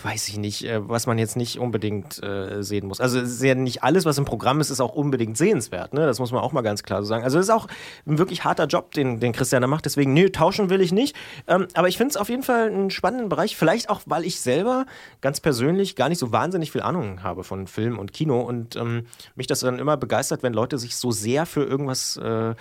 weiß 0.04 0.28
ich 0.28 0.38
nicht, 0.38 0.64
äh, 0.66 0.88
was 0.88 1.08
man 1.08 1.18
jetzt 1.18 1.36
nicht 1.36 1.60
unbedingt 1.60 2.22
äh, 2.24 2.62
sehen 2.62 2.88
muss. 2.88 3.02
Also 3.02 3.20
es 3.20 3.32
ist 3.32 3.44
ja 3.44 3.56
nicht 3.56 3.84
alles, 3.84 4.06
was 4.06 4.18
im 4.18 4.26
Programm 4.26 4.62
ist, 4.62 4.70
ist 4.70 4.80
auch 4.80 4.94
unbedingt 4.94 5.38
sehenswert. 5.38 5.94
Ne? 5.94 6.06
Das 6.06 6.20
muss 6.20 6.32
man 6.32 6.42
auch 6.42 6.52
mal 6.52 6.62
ganz 6.62 6.84
klar 6.84 7.02
so 7.02 7.08
sagen. 7.08 7.24
Also 7.24 7.40
es 7.40 7.46
ist 7.46 7.52
auch 7.52 7.68
ein 8.06 8.18
wirklich 8.18 8.44
harter 8.44 8.68
Job, 8.68 8.92
den, 8.92 9.20
den 9.20 9.34
Christian 9.34 9.62
da 9.62 9.68
macht. 9.68 9.86
Deswegen, 9.86 10.14
nö, 10.14 10.30
tauschen 10.30 10.70
will 10.70 10.82
ich 10.82 10.92
nicht. 10.92 11.16
Ähm, 11.48 11.68
aber 11.74 11.88
ich 11.88 11.98
finde 11.98 12.12
es 12.12 12.18
auf 12.18 12.30
jeden 12.30 12.44
Fall 12.44 12.68
einen 12.68 12.92
spannenden 12.92 13.30
Bereich. 13.30 13.58
Vielleicht 13.58 13.90
auch, 13.90 14.02
weil 14.06 14.24
ich 14.24 14.40
selber 14.40 14.86
ganz 15.22 15.40
persönlich 15.40 15.96
gar 15.96 16.10
nicht 16.10 16.20
so 16.20 16.32
wahnsinnig 16.32 16.72
viel 16.72 16.82
Ahnung 16.82 17.24
habe 17.24 17.44
von 17.44 17.68
Film 17.68 17.98
und 17.98 18.14
Kino 18.14 18.42
und 18.42 18.76
ähm, 18.76 19.08
mich 19.36 19.48
das 19.48 19.62
dann 19.62 19.80
immer 19.80 19.98
begeistert, 19.98 20.44
wenn 20.44 20.54
Leute 20.54 20.78
sich 20.78 20.96
so 20.96 21.12
sehr 21.12 21.46
für 21.46 21.64
irgendwas 21.64 22.18
äh, 22.18 22.54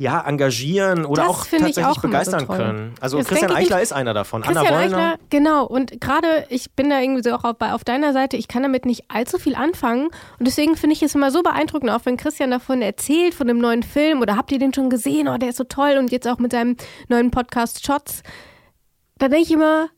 ja, 0.00 0.20
engagieren 0.26 1.04
oder 1.04 1.22
Das 1.22 1.30
auch 1.30 1.44
tatsächlich 1.46 1.84
auch 1.84 2.00
begeistern 2.00 2.40
so 2.40 2.46
können. 2.46 2.94
Also 3.00 3.18
Das 3.18 3.26
Christian 3.26 3.50
ich- 3.50 3.56
Eichler 3.56 3.82
ist 3.82 3.92
einer 3.92 4.14
davon. 4.14 4.42
Christian 4.42 4.64
Anna 4.64 4.76
Wollner. 4.80 4.96
Eichler, 4.96 5.18
genau. 5.28 5.66
Und 5.66 6.00
gerade, 6.00 6.46
ich 6.50 6.70
bin 6.70 6.88
da 6.88 7.00
irgendwie 7.00 7.22
so 7.28 7.34
auch 7.34 7.42
auf, 7.42 7.56
auf 7.60 7.82
deiner 7.82 8.12
Seite, 8.12 8.36
ich 8.36 8.46
kann 8.46 8.62
damit 8.62 8.86
nicht 8.86 9.06
allzu 9.08 9.38
viel 9.38 9.56
anfangen. 9.56 10.06
Und 10.38 10.46
deswegen 10.46 10.76
finde 10.76 10.94
ich 10.94 11.02
es 11.02 11.16
immer 11.16 11.32
so 11.32 11.42
beeindruckend, 11.42 11.90
auch 11.90 12.02
wenn 12.04 12.16
Christian 12.16 12.52
davon 12.52 12.80
erzählt, 12.80 13.34
von 13.34 13.48
dem 13.48 13.58
neuen 13.58 13.82
Film 13.82 14.20
oder 14.20 14.36
habt 14.36 14.52
ihr 14.52 14.60
den 14.60 14.72
schon 14.72 14.88
gesehen? 14.88 15.26
Oh, 15.26 15.36
der 15.36 15.48
ist 15.48 15.56
so 15.56 15.64
toll. 15.64 15.96
Und 15.98 16.12
jetzt 16.12 16.28
auch 16.28 16.38
mit 16.38 16.52
seinem 16.52 16.76
neuen 17.08 17.32
Podcast 17.32 17.84
Shots. 17.84 18.22
Da 19.18 19.26
denke 19.26 19.42
ich 19.46 19.50
immer, 19.50 19.88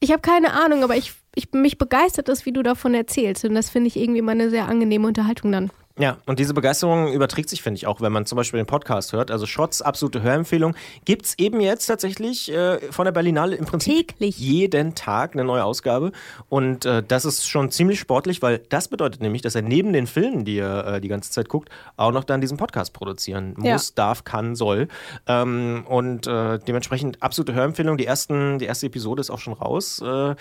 ich 0.00 0.12
habe 0.12 0.22
keine 0.22 0.54
Ahnung, 0.54 0.82
aber 0.82 0.96
ich, 0.96 1.12
ich 1.34 1.52
mich 1.52 1.76
begeistert 1.76 2.30
es, 2.30 2.46
wie 2.46 2.52
du 2.52 2.62
davon 2.62 2.94
erzählst. 2.94 3.44
Und 3.44 3.54
das 3.54 3.68
finde 3.68 3.88
ich 3.88 3.96
irgendwie 3.98 4.20
immer 4.20 4.32
eine 4.32 4.48
sehr 4.48 4.66
angenehme 4.66 5.06
Unterhaltung 5.06 5.52
dann. 5.52 5.70
Ja, 6.02 6.16
und 6.26 6.40
diese 6.40 6.52
Begeisterung 6.52 7.12
überträgt 7.12 7.48
sich, 7.48 7.62
finde 7.62 7.76
ich, 7.76 7.86
auch, 7.86 8.00
wenn 8.00 8.10
man 8.10 8.26
zum 8.26 8.34
Beispiel 8.34 8.58
den 8.58 8.66
Podcast 8.66 9.12
hört. 9.12 9.30
Also 9.30 9.46
Shots, 9.46 9.82
absolute 9.82 10.20
Hörempfehlung. 10.20 10.74
Gibt 11.04 11.26
es 11.26 11.38
eben 11.38 11.60
jetzt 11.60 11.86
tatsächlich 11.86 12.50
äh, 12.52 12.80
von 12.90 13.04
der 13.04 13.12
Berlinale 13.12 13.54
im 13.54 13.66
Prinzip 13.66 14.08
Täglich. 14.08 14.36
jeden 14.36 14.96
Tag 14.96 15.34
eine 15.34 15.44
neue 15.44 15.62
Ausgabe. 15.62 16.10
Und 16.48 16.86
äh, 16.86 17.04
das 17.06 17.24
ist 17.24 17.48
schon 17.48 17.70
ziemlich 17.70 18.00
sportlich, 18.00 18.42
weil 18.42 18.58
das 18.68 18.88
bedeutet 18.88 19.20
nämlich, 19.22 19.42
dass 19.42 19.54
er 19.54 19.62
neben 19.62 19.92
den 19.92 20.08
Filmen, 20.08 20.44
die 20.44 20.58
er 20.58 20.94
äh, 20.94 21.00
die 21.00 21.06
ganze 21.06 21.30
Zeit 21.30 21.48
guckt, 21.48 21.68
auch 21.96 22.10
noch 22.10 22.24
dann 22.24 22.40
diesen 22.40 22.56
Podcast 22.56 22.92
produzieren 22.94 23.54
Ja. 23.62 23.74
muss, 23.74 23.94
darf, 23.94 24.24
kann, 24.24 24.56
soll. 24.56 24.88
Ähm, 25.28 25.84
und 25.88 26.26
äh, 26.26 26.58
dementsprechend 26.58 27.22
absolute 27.22 27.54
Hörempfehlung. 27.54 27.96
Die, 27.96 28.06
ersten, 28.06 28.58
die 28.58 28.64
erste 28.64 28.86
Episode 28.86 29.20
ist 29.20 29.30
auch 29.30 29.38
schon 29.38 29.52
raus. 29.52 30.02
Äh, 30.04 30.34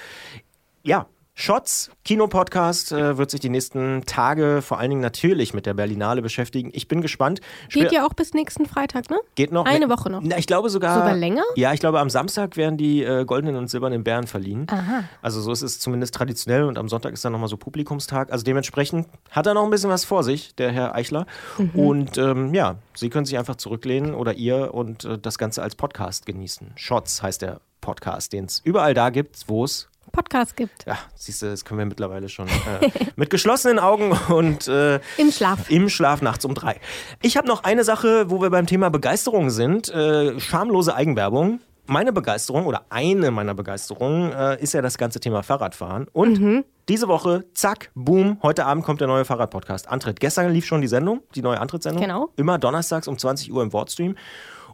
ja, 0.81 1.05
Shots, 1.33 1.89
Kinopodcast 2.03 2.91
äh, 2.91 3.17
wird 3.17 3.31
sich 3.31 3.39
die 3.39 3.49
nächsten 3.49 4.03
Tage 4.05 4.61
vor 4.61 4.79
allen 4.79 4.89
Dingen 4.89 5.01
natürlich 5.01 5.53
mit 5.53 5.65
der 5.65 5.73
Berlinale 5.73 6.21
beschäftigen. 6.21 6.69
Ich 6.73 6.87
bin 6.87 7.01
gespannt. 7.01 7.39
Geht 7.69 7.91
ja 7.91 8.05
auch 8.05 8.13
bis 8.13 8.33
nächsten 8.33 8.65
Freitag, 8.65 9.09
ne? 9.09 9.17
Geht 9.35 9.51
noch 9.51 9.65
Eine 9.65 9.89
Woche 9.89 10.09
noch. 10.09 10.21
Na, 10.23 10.37
ich 10.37 10.45
glaube 10.45 10.69
sogar. 10.69 10.95
Sogar 10.95 11.15
länger? 11.15 11.43
Ja, 11.55 11.73
ich 11.73 11.79
glaube, 11.79 11.99
am 11.99 12.09
Samstag 12.09 12.57
werden 12.57 12.77
die 12.77 13.03
äh, 13.03 13.25
goldenen 13.25 13.55
und 13.55 13.69
silbernen 13.69 14.03
Bären 14.03 14.27
verliehen. 14.27 14.67
Aha. 14.69 15.05
Also 15.21 15.41
so 15.41 15.51
ist 15.51 15.61
es 15.61 15.79
zumindest 15.79 16.13
traditionell 16.13 16.63
und 16.63 16.77
am 16.77 16.89
Sonntag 16.89 17.13
ist 17.13 17.23
dann 17.23 17.31
nochmal 17.31 17.49
so 17.49 17.57
Publikumstag. 17.57 18.31
Also 18.31 18.43
dementsprechend 18.43 19.07
hat 19.31 19.47
er 19.47 19.53
noch 19.53 19.63
ein 19.63 19.69
bisschen 19.69 19.89
was 19.89 20.03
vor 20.03 20.23
sich, 20.23 20.53
der 20.55 20.71
Herr 20.71 20.95
Eichler. 20.95 21.25
Mhm. 21.57 21.69
Und 21.75 22.17
ähm, 22.17 22.53
ja, 22.53 22.75
Sie 22.93 23.09
können 23.09 23.25
sich 23.25 23.37
einfach 23.37 23.55
zurücklehnen 23.55 24.13
oder 24.13 24.33
ihr 24.33 24.73
und 24.73 25.05
äh, 25.05 25.17
das 25.17 25.37
Ganze 25.37 25.63
als 25.63 25.75
Podcast 25.75 26.25
genießen. 26.25 26.73
Shots 26.75 27.23
heißt 27.23 27.41
der 27.41 27.61
Podcast, 27.79 28.33
den 28.33 28.45
es 28.45 28.59
überall 28.63 28.93
da 28.93 29.09
gibt, 29.09 29.45
wo 29.47 29.63
es 29.63 29.89
Podcast 30.11 30.57
gibt. 30.57 30.85
ja, 30.85 30.97
siehst 31.15 31.41
du, 31.41 31.45
das 31.47 31.63
können 31.63 31.79
wir 31.79 31.85
mittlerweile 31.85 32.27
schon 32.29 32.47
äh, 32.47 32.89
mit 33.15 33.29
geschlossenen 33.29 33.79
Augen 33.79 34.11
und 34.29 34.67
äh, 34.67 34.99
Im 35.17 35.31
Schlaf. 35.31 35.69
im 35.69 35.87
Schlaf 35.89 36.21
nachts 36.21 36.43
um 36.43 36.53
drei. 36.53 36.79
Ich 37.21 37.37
habe 37.37 37.47
noch 37.47 37.63
eine 37.63 37.83
Sache, 37.83 38.29
wo 38.29 38.41
wir 38.41 38.49
beim 38.49 38.67
Thema 38.67 38.89
Begeisterung 38.89 39.49
sind. 39.49 39.89
Äh, 39.89 40.39
schamlose 40.39 40.95
Eigenwerbung. 40.95 41.61
Meine 41.87 42.13
Begeisterung 42.13 42.65
oder 42.67 42.85
eine 42.89 43.31
meiner 43.31 43.53
Begeisterungen 43.53 44.31
äh, 44.31 44.61
ist 44.61 44.73
ja 44.73 44.81
das 44.81 44.97
ganze 44.97 45.19
Thema 45.19 45.43
Fahrradfahren. 45.43 46.07
Und 46.13 46.63
diese 46.87 47.07
Woche, 47.07 47.43
zack, 47.53 47.91
boom, 47.95 48.37
heute 48.43 48.65
Abend 48.65 48.83
kommt 48.85 49.01
der 49.01 49.07
neue 49.07 49.25
Fahrradpodcast. 49.25 49.89
Antritt. 49.89 50.19
Gestern 50.19 50.51
lief 50.51 50.65
schon 50.65 50.81
die 50.81 50.87
Sendung, 50.87 51.21
die 51.35 51.41
neue 51.41 51.59
Antrittssendung. 51.59 52.01
Genau. 52.01 52.29
Immer 52.37 52.59
donnerstags 52.59 53.07
um 53.07 53.17
20 53.17 53.51
Uhr 53.51 53.63
im 53.63 53.73
Wortstream. 53.73 54.15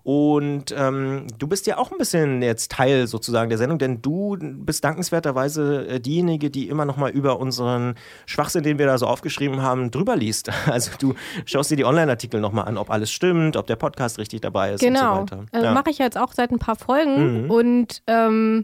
Und 0.08 0.74
ähm, 0.74 1.28
du 1.38 1.48
bist 1.48 1.68
ja 1.68 1.78
auch 1.78 1.92
ein 1.92 1.98
bisschen 1.98 2.42
jetzt 2.42 2.72
Teil 2.72 3.08
sozusagen 3.08 3.50
der 3.50 3.58
Sendung, 3.58 3.78
denn 3.78 4.02
du 4.02 4.38
bist 4.40 4.82
dankenswerterweise 4.86 5.86
äh, 5.86 6.00
diejenige, 6.00 6.50
die 6.50 6.70
immer 6.70 6.86
noch 6.86 6.96
mal 6.96 7.12
über 7.12 7.42
unseren 7.42 7.96
Schwachsinn, 8.26 8.64
den 8.64 8.80
wir 8.80 8.86
da 8.86 8.98
so 8.98 9.06
aufgeschrieben 9.06 9.62
haben, 9.62 9.92
drüber 9.92 10.16
liest. 10.16 10.50
Also 10.68 10.92
du 10.98 11.14
schaust 11.46 11.72
dir 11.72 11.76
die 11.76 11.84
Online-Artikel 11.84 12.40
noch 12.40 12.54
mal 12.54 12.62
an, 12.62 12.78
ob 12.78 12.90
alles 12.90 13.12
stimmt, 13.12 13.58
ob 13.58 13.68
der 13.68 13.76
Podcast 13.76 14.18
richtig 14.18 14.40
dabei 14.40 14.72
ist 14.72 14.80
Genau. 14.80 15.20
und 15.24 15.30
so 15.30 15.36
weiter. 15.36 15.46
Also 15.52 15.66
ja. 15.66 15.74
mache 15.74 15.90
ich 15.90 15.98
jetzt 15.98 16.18
auch 16.18 16.32
seit 16.32 16.52
ein 16.52 16.60
paar 16.60 16.78
Folgen 16.78 17.50
und 17.50 18.02
ähm, 18.08 18.64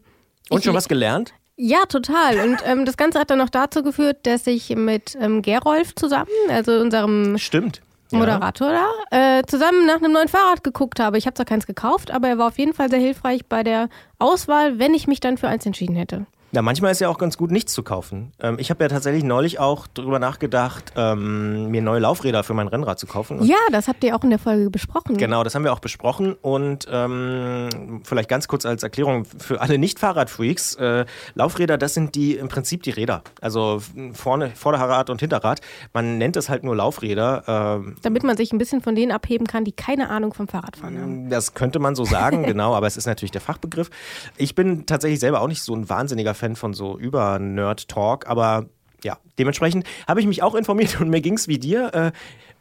Und 0.49 0.63
schon 0.63 0.73
was 0.73 0.87
gelernt? 0.87 1.33
Ja, 1.57 1.85
total. 1.89 2.39
Und 2.39 2.59
ähm, 2.65 2.85
das 2.85 2.95
Ganze 2.95 3.19
hat 3.19 3.29
dann 3.29 3.39
noch 3.39 3.49
dazu 3.49 3.83
geführt, 3.83 4.19
dass 4.23 4.47
ich 4.47 4.69
mit 4.77 5.17
ähm, 5.19 5.41
Gerolf 5.41 5.93
zusammen, 5.95 6.29
also 6.49 6.71
unserem 6.79 7.37
Stimmt. 7.37 7.81
Moderator 8.19 8.71
da, 8.71 9.39
äh, 9.39 9.43
zusammen 9.45 9.85
nach 9.85 9.97
einem 9.97 10.11
neuen 10.11 10.27
Fahrrad 10.27 10.63
geguckt 10.63 10.99
habe. 10.99 11.17
Ich 11.17 11.25
habe 11.25 11.33
zwar 11.33 11.45
keins 11.45 11.67
gekauft, 11.67 12.11
aber 12.11 12.27
er 12.27 12.37
war 12.37 12.47
auf 12.47 12.57
jeden 12.57 12.73
Fall 12.73 12.89
sehr 12.89 12.99
hilfreich 12.99 13.45
bei 13.45 13.63
der 13.63 13.89
Auswahl, 14.19 14.79
wenn 14.79 14.93
ich 14.93 15.07
mich 15.07 15.19
dann 15.19 15.37
für 15.37 15.47
eins 15.47 15.65
entschieden 15.65 15.95
hätte. 15.95 16.25
Ja, 16.53 16.61
manchmal 16.61 16.91
ist 16.91 17.01
ja 17.01 17.09
auch 17.09 17.17
ganz 17.17 17.35
gut, 17.35 17.49
nichts 17.49 17.73
zu 17.73 17.81
kaufen. 17.81 18.31
Ähm, 18.39 18.57
ich 18.59 18.69
habe 18.69 18.83
ja 18.83 18.87
tatsächlich 18.87 19.23
neulich 19.23 19.59
auch 19.59 19.87
drüber 19.87 20.19
nachgedacht, 20.19 20.93
ähm, 20.95 21.71
mir 21.71 21.81
neue 21.81 21.99
Laufräder 21.99 22.43
für 22.43 22.53
mein 22.53 22.67
Rennrad 22.67 22.99
zu 22.99 23.07
kaufen. 23.07 23.39
Und 23.39 23.47
Ja, 23.47 23.57
das 23.71 23.87
habt 23.87 24.03
ihr 24.03 24.15
auch 24.15 24.23
in 24.23 24.29
der 24.29 24.37
Folge 24.37 24.69
besprochen. 24.69 25.17
Genau, 25.17 25.43
das 25.43 25.55
haben 25.55 25.63
wir 25.63 25.73
auch 25.73 25.79
besprochen 25.79 26.33
und 26.41 26.87
ähm, 26.91 28.01
vielleicht 28.03 28.29
ganz 28.29 28.47
kurz 28.47 28.67
als 28.67 28.83
Erklärung 28.83 29.25
für 29.25 29.61
alle 29.61 29.79
Nicht-Fahrradfreaks. 29.79 30.75
Äh, 30.75 31.05
Laufräder, 31.33 31.79
das 31.79 31.95
sind 31.95 32.13
die 32.13 32.35
im 32.35 32.49
Prinzip 32.49 32.83
die 32.83 32.91
Räder. 32.91 33.23
Also 33.41 33.81
vorne, 34.13 34.51
Vorderrad 34.53 35.09
und 35.09 35.21
Hinterrad. 35.21 35.59
Man 35.91 36.19
nennt 36.19 36.37
es 36.37 36.49
halt 36.49 36.63
nur 36.63 36.75
Laufräder. 36.75 37.43
Ähm, 37.47 37.95
Damit 38.03 38.23
man 38.23 38.37
sich 38.37 38.51
ein 38.53 38.59
bisschen 38.59 38.81
von 38.81 38.93
denen 38.93 39.11
abheben 39.11 39.47
kann, 39.47 39.65
die 39.65 39.71
keine 39.71 40.11
Ahnung 40.11 40.35
vom 40.35 40.47
Fahrradfahren 40.47 41.01
haben. 41.01 41.29
das 41.31 41.55
könnte 41.55 41.79
man 41.79 41.95
so 41.95 42.05
sagen, 42.05 42.43
genau, 42.45 42.75
aber 42.75 42.85
es 42.85 42.95
ist 42.95 43.07
natürlich 43.07 43.31
der 43.31 43.41
Fachbegriff. 43.41 43.89
Ich 44.37 44.53
bin 44.53 44.85
tatsächlich 44.85 45.19
selber 45.19 45.41
auch 45.41 45.47
nicht 45.47 45.63
so 45.63 45.73
ein 45.75 45.89
wahnsinniger 45.89 46.35
Fan 46.35 46.42
von 46.55 46.73
so 46.73 46.97
Über-Nerd-Talk, 46.97 48.27
aber 48.27 48.67
ja, 49.03 49.17
dementsprechend 49.37 49.85
habe 50.07 50.21
ich 50.21 50.27
mich 50.27 50.43
auch 50.43 50.55
informiert 50.55 50.97
und 51.01 51.09
mir 51.09 51.21
ging 51.21 51.35
es 51.35 51.47
wie 51.47 51.59
dir. 51.59 51.93
Äh, 51.93 52.11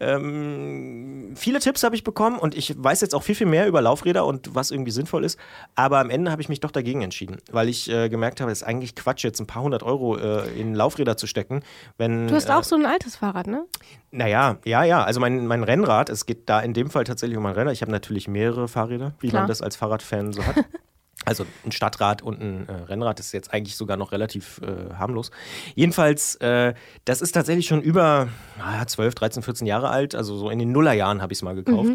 ähm, 0.03 1.33
viele 1.37 1.61
Tipps 1.61 1.85
habe 1.85 1.95
ich 1.95 2.03
bekommen 2.03 2.39
und 2.39 2.57
ich 2.57 2.75
weiß 2.77 3.01
jetzt 3.03 3.15
auch 3.15 3.23
viel, 3.23 3.37
viel 3.37 3.47
mehr 3.47 3.69
über 3.69 3.81
Laufräder 3.81 4.27
und 4.27 4.53
was 4.53 4.73
irgendwie 4.73 4.91
sinnvoll 4.91 5.25
ist. 5.25 5.39
Aber 5.77 6.01
am 6.01 6.11
Ende 6.11 6.33
habe 6.33 6.43
ich 6.43 6.49
mich 6.49 6.59
doch 6.59 6.73
dagegen 6.73 7.03
entschieden, 7.03 7.37
weil 7.53 7.69
ich 7.69 7.89
äh, 7.89 8.09
gemerkt 8.09 8.41
habe, 8.41 8.51
es 8.51 8.63
ist 8.63 8.67
eigentlich 8.67 8.97
Quatsch, 8.97 9.23
jetzt 9.23 9.39
ein 9.39 9.47
paar 9.47 9.63
hundert 9.63 9.85
Euro 9.85 10.17
äh, 10.17 10.49
in 10.61 10.75
Laufräder 10.75 11.17
zu 11.17 11.29
stecken. 11.29 11.63
Wenn, 11.99 12.27
Du 12.27 12.35
hast 12.35 12.49
äh, 12.49 12.53
auch 12.53 12.65
so 12.65 12.75
ein 12.75 12.85
altes 12.85 13.17
Fahrrad, 13.17 13.47
ne? 13.47 13.65
naja, 14.11 14.59
ja, 14.65 14.83
ja. 14.83 15.05
Also 15.05 15.21
mein, 15.21 15.47
mein 15.47 15.63
Rennrad, 15.63 16.11
es 16.11 16.27
geht 16.27 16.49
da 16.49 16.59
in 16.61 16.75
dem 16.75 16.91
Fall 16.91 17.05
tatsächlich 17.05 17.39
um 17.39 17.47
ein 17.47 17.55
Rennrad. 17.55 17.75
Ich 17.75 17.83
habe 17.83 17.93
natürlich 17.93 18.27
mehrere 18.27 18.67
Fahrräder, 18.67 19.15
wie 19.21 19.29
Klar. 19.29 19.43
man 19.43 19.49
das 19.49 19.63
als 19.63 19.77
Fahrradfan 19.77 20.33
so 20.33 20.45
hat. 20.45 20.57
Also 21.25 21.47
ein 21.65 21.71
Stadtrad 21.71 22.23
und 22.23 22.41
ein 22.41 22.69
äh, 22.69 22.73
Rennrad 22.73 23.21
ist 23.21 23.33
jetzt 23.33 23.55
eigentlich 23.55 23.77
sogar 23.77 23.97
noch 23.97 24.11
relativ 24.13 24.61
äh, 24.63 24.95
harmlos. 24.95 25.31
Jedenfalls, 25.75 26.35
äh, 26.37 26.75
das 27.05 27.23
ist 27.23 27.33
tatsächlich 27.33 27.67
schon 27.67 27.81
über 27.81 28.29
naja, 28.59 28.87
12, 28.87 29.15
13, 29.15 29.43
14 29.43 29.67
Jahre 29.67 29.91
alt. 29.91 30.15
Also 30.15 30.37
so 30.37 30.51
in 30.51 30.59
den 30.59 30.73
Nullerjahren 30.73 31.23
habe 31.23 31.33
ich 31.33 31.39
es 31.39 31.43
mal 31.43 31.55
gekauft. 31.55 31.93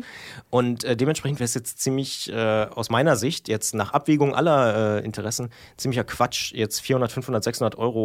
Und 0.49 0.83
äh, 0.85 0.95
dementsprechend 0.95 1.39
wäre 1.39 1.45
es 1.45 1.53
jetzt 1.55 1.81
ziemlich, 1.81 2.31
äh, 2.31 2.67
aus 2.73 2.89
meiner 2.89 3.17
Sicht, 3.17 3.49
jetzt 3.49 3.75
nach 3.75 3.91
Abwägung 3.91 4.33
aller 4.33 4.97
äh, 4.97 5.05
Interessen, 5.05 5.49
ziemlicher 5.75 6.05
Quatsch, 6.05 6.53
jetzt 6.53 6.79
400, 6.81 7.11
500, 7.11 7.43
600 7.43 7.77
Euro 7.77 7.97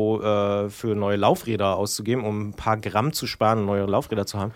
für 0.68 0.94
neue 0.94 1.16
Laufräder 1.16 1.76
auszugeben, 1.76 2.24
um 2.24 2.48
ein 2.48 2.54
paar 2.54 2.76
Gramm 2.76 3.12
zu 3.12 3.26
sparen 3.26 3.60
und 3.60 3.66
neue 3.66 3.84
Laufräder 3.84 4.26
zu 4.26 4.38
haben. 4.38 4.52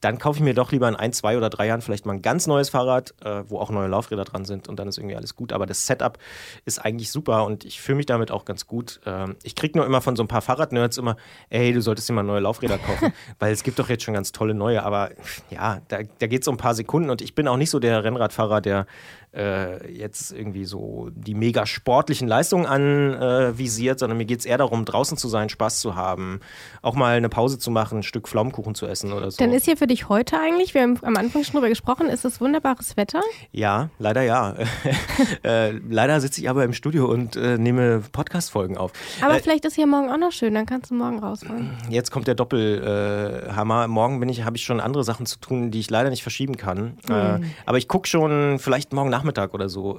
Dann 0.00 0.18
kaufe 0.18 0.38
ich 0.38 0.44
mir 0.44 0.54
doch 0.54 0.72
lieber 0.72 0.88
in 0.88 0.96
ein, 0.96 1.12
zwei 1.12 1.36
oder 1.36 1.50
drei 1.50 1.66
Jahren 1.66 1.82
vielleicht 1.82 2.06
mal 2.06 2.14
ein 2.14 2.22
ganz 2.22 2.46
neues 2.46 2.70
Fahrrad, 2.70 3.14
wo 3.48 3.58
auch 3.58 3.70
neue 3.70 3.88
Laufräder 3.88 4.24
dran 4.24 4.44
sind 4.44 4.68
und 4.68 4.78
dann 4.78 4.88
ist 4.88 4.98
irgendwie 4.98 5.16
alles 5.16 5.34
gut. 5.34 5.52
Aber 5.52 5.66
das 5.66 5.83
Setup 5.86 6.18
ist 6.64 6.78
eigentlich 6.78 7.10
super 7.10 7.44
und 7.44 7.64
ich 7.64 7.80
fühle 7.80 7.96
mich 7.96 8.06
damit 8.06 8.30
auch 8.30 8.44
ganz 8.44 8.66
gut. 8.66 9.00
Ähm, 9.06 9.36
ich 9.42 9.54
kriege 9.54 9.78
nur 9.78 9.86
immer 9.86 10.00
von 10.00 10.16
so 10.16 10.22
ein 10.22 10.28
paar 10.28 10.42
Fahrradnerds 10.42 10.98
immer, 10.98 11.16
ey, 11.50 11.72
du 11.72 11.80
solltest 11.80 12.08
dir 12.08 12.12
mal 12.12 12.22
neue 12.22 12.40
Laufräder 12.40 12.78
kaufen, 12.78 13.12
weil 13.38 13.52
es 13.52 13.62
gibt 13.62 13.78
doch 13.78 13.88
jetzt 13.88 14.04
schon 14.04 14.14
ganz 14.14 14.32
tolle 14.32 14.54
neue, 14.54 14.82
aber 14.82 15.10
ja, 15.50 15.80
da, 15.88 15.98
da 16.18 16.26
geht 16.26 16.42
es 16.42 16.48
um 16.48 16.54
ein 16.54 16.58
paar 16.58 16.74
Sekunden 16.74 17.10
und 17.10 17.22
ich 17.22 17.34
bin 17.34 17.48
auch 17.48 17.56
nicht 17.56 17.70
so 17.70 17.78
der 17.78 18.04
Rennradfahrer, 18.04 18.60
der 18.60 18.86
äh, 19.34 19.90
jetzt 19.92 20.32
irgendwie 20.32 20.64
so 20.64 21.10
die 21.12 21.34
mega 21.34 21.66
sportlichen 21.66 22.28
Leistungen 22.28 22.66
anvisiert, 22.66 23.98
sondern 23.98 24.18
mir 24.18 24.24
geht 24.24 24.40
es 24.40 24.46
eher 24.46 24.58
darum, 24.58 24.84
draußen 24.84 25.16
zu 25.18 25.28
sein, 25.28 25.48
Spaß 25.48 25.80
zu 25.80 25.96
haben, 25.96 26.40
auch 26.82 26.94
mal 26.94 27.16
eine 27.16 27.28
Pause 27.28 27.58
zu 27.58 27.70
machen, 27.70 27.98
ein 27.98 28.02
Stück 28.02 28.28
Pflaumenkuchen 28.28 28.74
zu 28.74 28.86
essen 28.86 29.12
oder 29.12 29.30
so. 29.30 29.38
Dann 29.38 29.52
ist 29.52 29.64
hier 29.64 29.76
für 29.76 29.86
dich 29.86 30.08
heute 30.08 30.38
eigentlich, 30.38 30.74
wir 30.74 30.82
haben 30.82 30.98
am 31.02 31.16
Anfang 31.16 31.42
schon 31.44 31.54
drüber 31.54 31.68
gesprochen, 31.68 32.08
ist 32.08 32.24
es 32.24 32.40
wunderbares 32.40 32.96
Wetter. 32.96 33.20
Ja, 33.50 33.90
leider 33.98 34.22
ja. 34.22 34.54
äh, 35.42 35.73
leider 35.88 36.20
sitze 36.20 36.40
ich 36.40 36.48
aber 36.48 36.64
im 36.64 36.72
Studio 36.72 37.06
und 37.06 37.36
äh, 37.36 37.58
nehme 37.58 38.02
Podcast-Folgen 38.12 38.76
auf. 38.76 38.92
Aber 39.20 39.36
Äh, 39.36 39.40
vielleicht 39.40 39.64
ist 39.64 39.74
hier 39.74 39.86
morgen 39.86 40.10
auch 40.10 40.16
noch 40.18 40.32
schön, 40.32 40.54
dann 40.54 40.66
kannst 40.66 40.90
du 40.90 40.94
morgen 40.94 41.18
rausfahren. 41.18 41.70
Jetzt 41.90 42.10
kommt 42.10 42.26
der 42.26 42.34
Doppelhammer. 42.34 43.88
Morgen 43.88 44.20
bin 44.20 44.28
ich, 44.28 44.44
habe 44.44 44.56
ich 44.56 44.64
schon 44.64 44.80
andere 44.80 45.04
Sachen 45.04 45.26
zu 45.26 45.38
tun, 45.38 45.70
die 45.70 45.80
ich 45.80 45.90
leider 45.90 46.10
nicht 46.10 46.22
verschieben 46.22 46.56
kann. 46.56 46.98
Äh, 47.08 47.40
aber 47.66 47.78
ich 47.78 47.88
gucke 47.88 48.08
schon 48.08 48.58
vielleicht 48.58 48.92
morgen 48.92 49.10
Nachmittag 49.10 49.54
oder 49.54 49.68
so. 49.68 49.98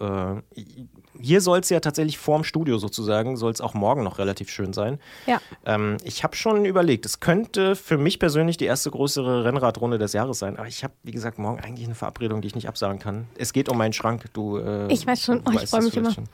Hier 1.25 1.41
soll 1.41 1.59
es 1.59 1.69
ja 1.69 1.79
tatsächlich 1.79 2.19
vorm 2.19 2.43
Studio 2.43 2.77
sozusagen, 2.77 3.35
soll 3.35 3.51
es 3.51 3.59
auch 3.59 3.73
morgen 3.73 4.03
noch 4.03 4.19
relativ 4.19 4.49
schön 4.51 4.73
sein. 4.73 4.99
Ja. 5.25 5.41
Ähm, 5.65 5.97
ich 6.03 6.23
habe 6.23 6.35
schon 6.35 6.65
überlegt, 6.65 7.05
es 7.05 7.19
könnte 7.19 7.75
für 7.75 7.97
mich 7.97 8.19
persönlich 8.19 8.57
die 8.57 8.65
erste 8.65 8.91
größere 8.91 9.43
Rennradrunde 9.43 9.97
des 9.97 10.13
Jahres 10.13 10.37
sein. 10.37 10.57
Aber 10.57 10.67
ich 10.67 10.83
habe, 10.83 10.93
wie 11.01 11.11
gesagt, 11.11 11.39
morgen 11.39 11.59
eigentlich 11.59 11.87
eine 11.87 11.95
Verabredung, 11.95 12.41
die 12.41 12.47
ich 12.47 12.55
nicht 12.55 12.67
absagen 12.67 12.99
kann. 12.99 13.27
Es 13.39 13.53
geht 13.53 13.69
um 13.69 13.77
meinen 13.77 13.93
Schrank. 13.93 14.25
Du, 14.33 14.57
äh, 14.57 14.91
ich 14.93 15.07
weiß 15.07 15.23
schon, 15.23 15.41
oh, 15.47 15.51
ich 15.51 15.67
freue 15.67 15.81
mich 15.81 15.97
immer. 15.97 16.11
Schon. 16.11 16.25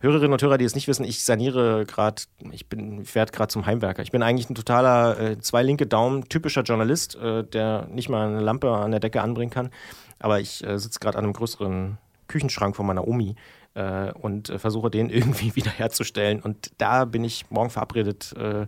Hörerinnen 0.00 0.32
und 0.32 0.42
Hörer, 0.42 0.58
die 0.58 0.64
es 0.64 0.74
nicht 0.74 0.88
wissen, 0.88 1.04
ich 1.04 1.22
saniere 1.22 1.84
gerade, 1.86 2.22
ich 2.50 2.68
bin, 2.68 3.06
werde 3.14 3.30
gerade 3.30 3.48
zum 3.48 3.64
Heimwerker. 3.64 4.02
Ich 4.02 4.10
bin 4.10 4.24
eigentlich 4.24 4.50
ein 4.50 4.56
totaler 4.56 5.20
äh, 5.20 5.38
zwei 5.38 5.62
linke 5.62 5.86
Daumen, 5.86 6.28
typischer 6.28 6.62
Journalist, 6.62 7.14
äh, 7.14 7.44
der 7.44 7.86
nicht 7.92 8.08
mal 8.08 8.26
eine 8.26 8.40
Lampe 8.40 8.72
an 8.72 8.90
der 8.90 8.98
Decke 8.98 9.22
anbringen 9.22 9.52
kann. 9.52 9.70
Aber 10.18 10.40
ich 10.40 10.66
äh, 10.66 10.80
sitze 10.80 10.98
gerade 10.98 11.18
an 11.18 11.24
einem 11.24 11.32
größeren 11.32 11.98
Küchenschrank 12.26 12.74
von 12.74 12.86
meiner 12.86 13.06
Omi 13.06 13.36
äh, 13.74 14.12
und 14.12 14.50
äh, 14.50 14.58
versuche 14.58 14.90
den 14.90 15.10
irgendwie 15.10 15.54
wiederherzustellen. 15.56 16.40
Und 16.40 16.72
da 16.78 17.04
bin 17.04 17.24
ich 17.24 17.50
morgen 17.50 17.70
verabredet. 17.70 18.34
Äh, 18.36 18.66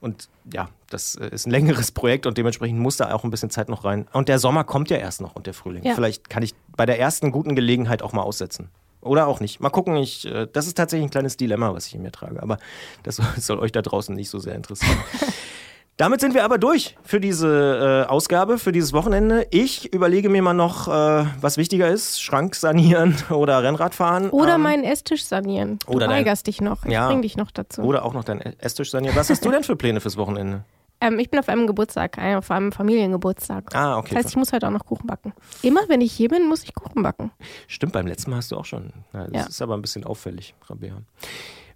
und 0.00 0.28
ja, 0.52 0.68
das 0.90 1.16
äh, 1.16 1.28
ist 1.28 1.46
ein 1.46 1.50
längeres 1.50 1.90
Projekt 1.90 2.26
und 2.26 2.38
dementsprechend 2.38 2.78
muss 2.78 2.96
da 2.96 3.12
auch 3.12 3.24
ein 3.24 3.30
bisschen 3.30 3.50
Zeit 3.50 3.68
noch 3.68 3.84
rein. 3.84 4.06
Und 4.12 4.28
der 4.28 4.38
Sommer 4.38 4.64
kommt 4.64 4.90
ja 4.90 4.96
erst 4.96 5.20
noch 5.20 5.34
und 5.34 5.46
der 5.46 5.54
Frühling. 5.54 5.84
Ja. 5.84 5.94
Vielleicht 5.94 6.30
kann 6.30 6.42
ich 6.42 6.54
bei 6.76 6.86
der 6.86 7.00
ersten 7.00 7.32
guten 7.32 7.56
Gelegenheit 7.56 8.02
auch 8.02 8.12
mal 8.12 8.22
aussetzen. 8.22 8.70
Oder 9.00 9.26
auch 9.26 9.40
nicht. 9.40 9.60
Mal 9.60 9.70
gucken, 9.70 9.96
ich, 9.96 10.26
äh, 10.26 10.46
das 10.52 10.66
ist 10.66 10.76
tatsächlich 10.76 11.06
ein 11.06 11.10
kleines 11.10 11.36
Dilemma, 11.36 11.72
was 11.74 11.86
ich 11.86 11.94
in 11.94 12.02
mir 12.02 12.12
trage. 12.12 12.42
Aber 12.42 12.58
das 13.02 13.16
soll, 13.16 13.26
soll 13.38 13.58
euch 13.58 13.72
da 13.72 13.82
draußen 13.82 14.14
nicht 14.14 14.30
so 14.30 14.38
sehr 14.38 14.54
interessieren. 14.54 14.98
Damit 15.98 16.20
sind 16.20 16.32
wir 16.32 16.44
aber 16.44 16.58
durch 16.58 16.96
für 17.02 17.18
diese 17.18 18.04
äh, 18.06 18.08
Ausgabe, 18.08 18.58
für 18.58 18.70
dieses 18.70 18.92
Wochenende. 18.92 19.48
Ich 19.50 19.92
überlege 19.92 20.28
mir 20.28 20.42
mal 20.42 20.54
noch, 20.54 20.86
äh, 20.86 21.26
was 21.40 21.56
wichtiger 21.56 21.88
ist: 21.88 22.22
Schrank 22.22 22.54
sanieren 22.54 23.16
oder 23.30 23.64
Rennradfahren. 23.64 24.30
Oder 24.30 24.54
ähm, 24.54 24.62
meinen 24.62 24.84
Esstisch 24.84 25.24
sanieren. 25.24 25.80
Du 25.84 25.94
oder 25.94 26.08
weigerst 26.08 26.46
dein, 26.46 26.52
dich 26.52 26.60
noch. 26.60 26.84
Ich 26.84 26.92
ja, 26.92 27.08
bring 27.08 27.22
dich 27.22 27.36
noch 27.36 27.50
dazu. 27.50 27.82
Oder 27.82 28.04
auch 28.04 28.14
noch 28.14 28.22
deinen 28.22 28.40
Esstisch 28.60 28.92
sanieren. 28.92 29.16
Was 29.16 29.28
hast 29.28 29.44
du 29.44 29.50
denn 29.50 29.64
für 29.64 29.74
Pläne 29.74 30.00
fürs 30.00 30.16
Wochenende? 30.16 30.62
Ähm, 31.00 31.18
ich 31.18 31.30
bin 31.30 31.40
auf 31.40 31.48
einem 31.48 31.66
Geburtstag, 31.66 32.16
äh, 32.16 32.36
auf 32.36 32.48
einem 32.52 32.70
Familiengeburtstag. 32.70 33.74
Ah, 33.74 33.98
okay. 33.98 34.10
Das 34.10 34.18
heißt, 34.18 34.30
ich 34.30 34.36
muss 34.36 34.52
heute 34.52 34.68
auch 34.68 34.72
noch 34.72 34.86
Kuchen 34.86 35.08
backen. 35.08 35.32
Immer, 35.62 35.80
wenn 35.88 36.00
ich 36.00 36.12
hier 36.12 36.28
bin, 36.28 36.46
muss 36.48 36.62
ich 36.62 36.74
Kuchen 36.74 37.02
backen. 37.02 37.32
Stimmt, 37.66 37.92
beim 37.92 38.06
letzten 38.06 38.30
Mal 38.30 38.36
hast 38.36 38.52
du 38.52 38.56
auch 38.56 38.64
schon. 38.64 38.92
Ja, 39.12 39.24
das 39.24 39.32
ja. 39.32 39.46
ist 39.48 39.62
aber 39.62 39.74
ein 39.74 39.82
bisschen 39.82 40.04
auffällig, 40.04 40.54
Rabea. 40.68 41.02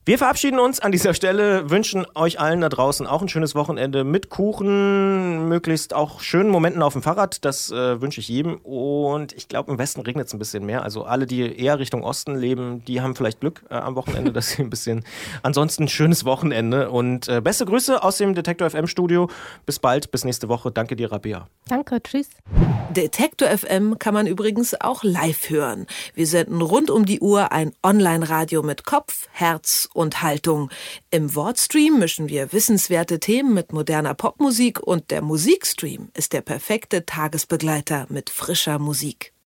Wir 0.05 0.19
verabschieden 0.19 0.59
uns 0.59 0.81
an 0.81 0.91
dieser 0.91 1.15
Stelle, 1.15 1.71
wünschen 1.71 2.05
euch 2.17 2.41
allen 2.41 2.61
da 2.61 2.69
draußen 2.69 3.07
auch 3.07 3.23
ein 3.23 3.29
schönes 3.29 3.55
Wochenende 3.55 4.03
mit 4.03 4.31
Kuchen, 4.31 5.49
möglichst 5.49 5.95
auch 5.95 6.19
schönen 6.19 6.51
Momenten 6.51 6.83
auf 6.83 6.95
dem 6.95 7.03
Fahrrad. 7.03 7.45
Das 7.45 7.71
äh, 7.71 8.01
wünsche 8.01 8.19
ich 8.19 8.27
jedem. 8.27 8.57
Und 8.57 9.33
ich 9.33 9.47
glaube, 9.47 9.71
im 9.71 9.79
Westen 9.79 10.01
regnet 10.01 10.27
es 10.27 10.33
ein 10.33 10.41
bisschen 10.41 10.67
mehr. 10.67 10.83
Also 10.83 11.05
alle, 11.05 11.27
die 11.27 11.57
eher 11.57 11.79
Richtung 11.79 12.03
Osten 12.03 12.35
leben, 12.35 12.85
die 12.85 13.01
haben 13.01 13.15
vielleicht 13.15 13.39
Glück 13.39 13.63
äh, 13.71 13.75
am 13.75 13.95
Wochenende, 13.95 14.33
dass 14.33 14.51
sie 14.51 14.63
ein 14.63 14.71
bisschen. 14.71 15.05
Ansonsten 15.45 15.87
schönes 15.87 16.25
Wochenende 16.25 16.91
und 16.91 17.29
äh, 17.29 17.41
beste 17.41 17.65
Grüße 17.65 18.03
aus 18.03 18.19
dem 18.19 18.35
Detektor 18.35 18.69
FM 18.69 18.89
Studio. 18.89 19.31
Bis 19.67 19.79
bald, 19.79 20.11
bis 20.11 20.25
nächste 20.25 20.49
Woche. 20.49 20.73
Danke 20.73 20.97
dir, 20.97 21.13
Rabea. 21.13 21.47
Danke, 21.69 22.03
tschüss. 22.03 22.29
Detektor 22.91 23.49
FM 23.49 24.01
kann 24.01 24.15
man 24.15 24.27
übrigens 24.27 24.75
auch 24.81 25.05
live 25.05 25.49
hören. 25.49 25.87
Wir 26.15 26.27
senden 26.27 26.61
rund 26.61 26.91
um 26.91 27.07
die 27.07 27.21
Uhr 27.21 27.53
ein 27.53 27.73
Online-Radio 27.85 28.65
mit 28.65 28.85
Kopf, 28.85 29.29
Herz 29.31 29.89
und 29.95 30.23
Haltung. 30.23 30.71
Im 31.11 31.35
Wortstream 31.35 31.99
mischen 31.99 32.29
wir 32.29 32.53
wissenswerte 32.53 33.21
Themen 33.21 33.55
mit 33.55 33.73
moderner 33.73 34.15
Popmusik 34.15 34.81
und 34.81 35.11
der 35.11 35.23
Musikstream 35.23 36.11
ist 36.15 36.33
der 36.33 36.43
perfekte 36.43 37.07
Tagesbegleiter 37.07 38.07
mit 38.09 38.31
frischer 38.31 38.79
Musik. 38.79 39.33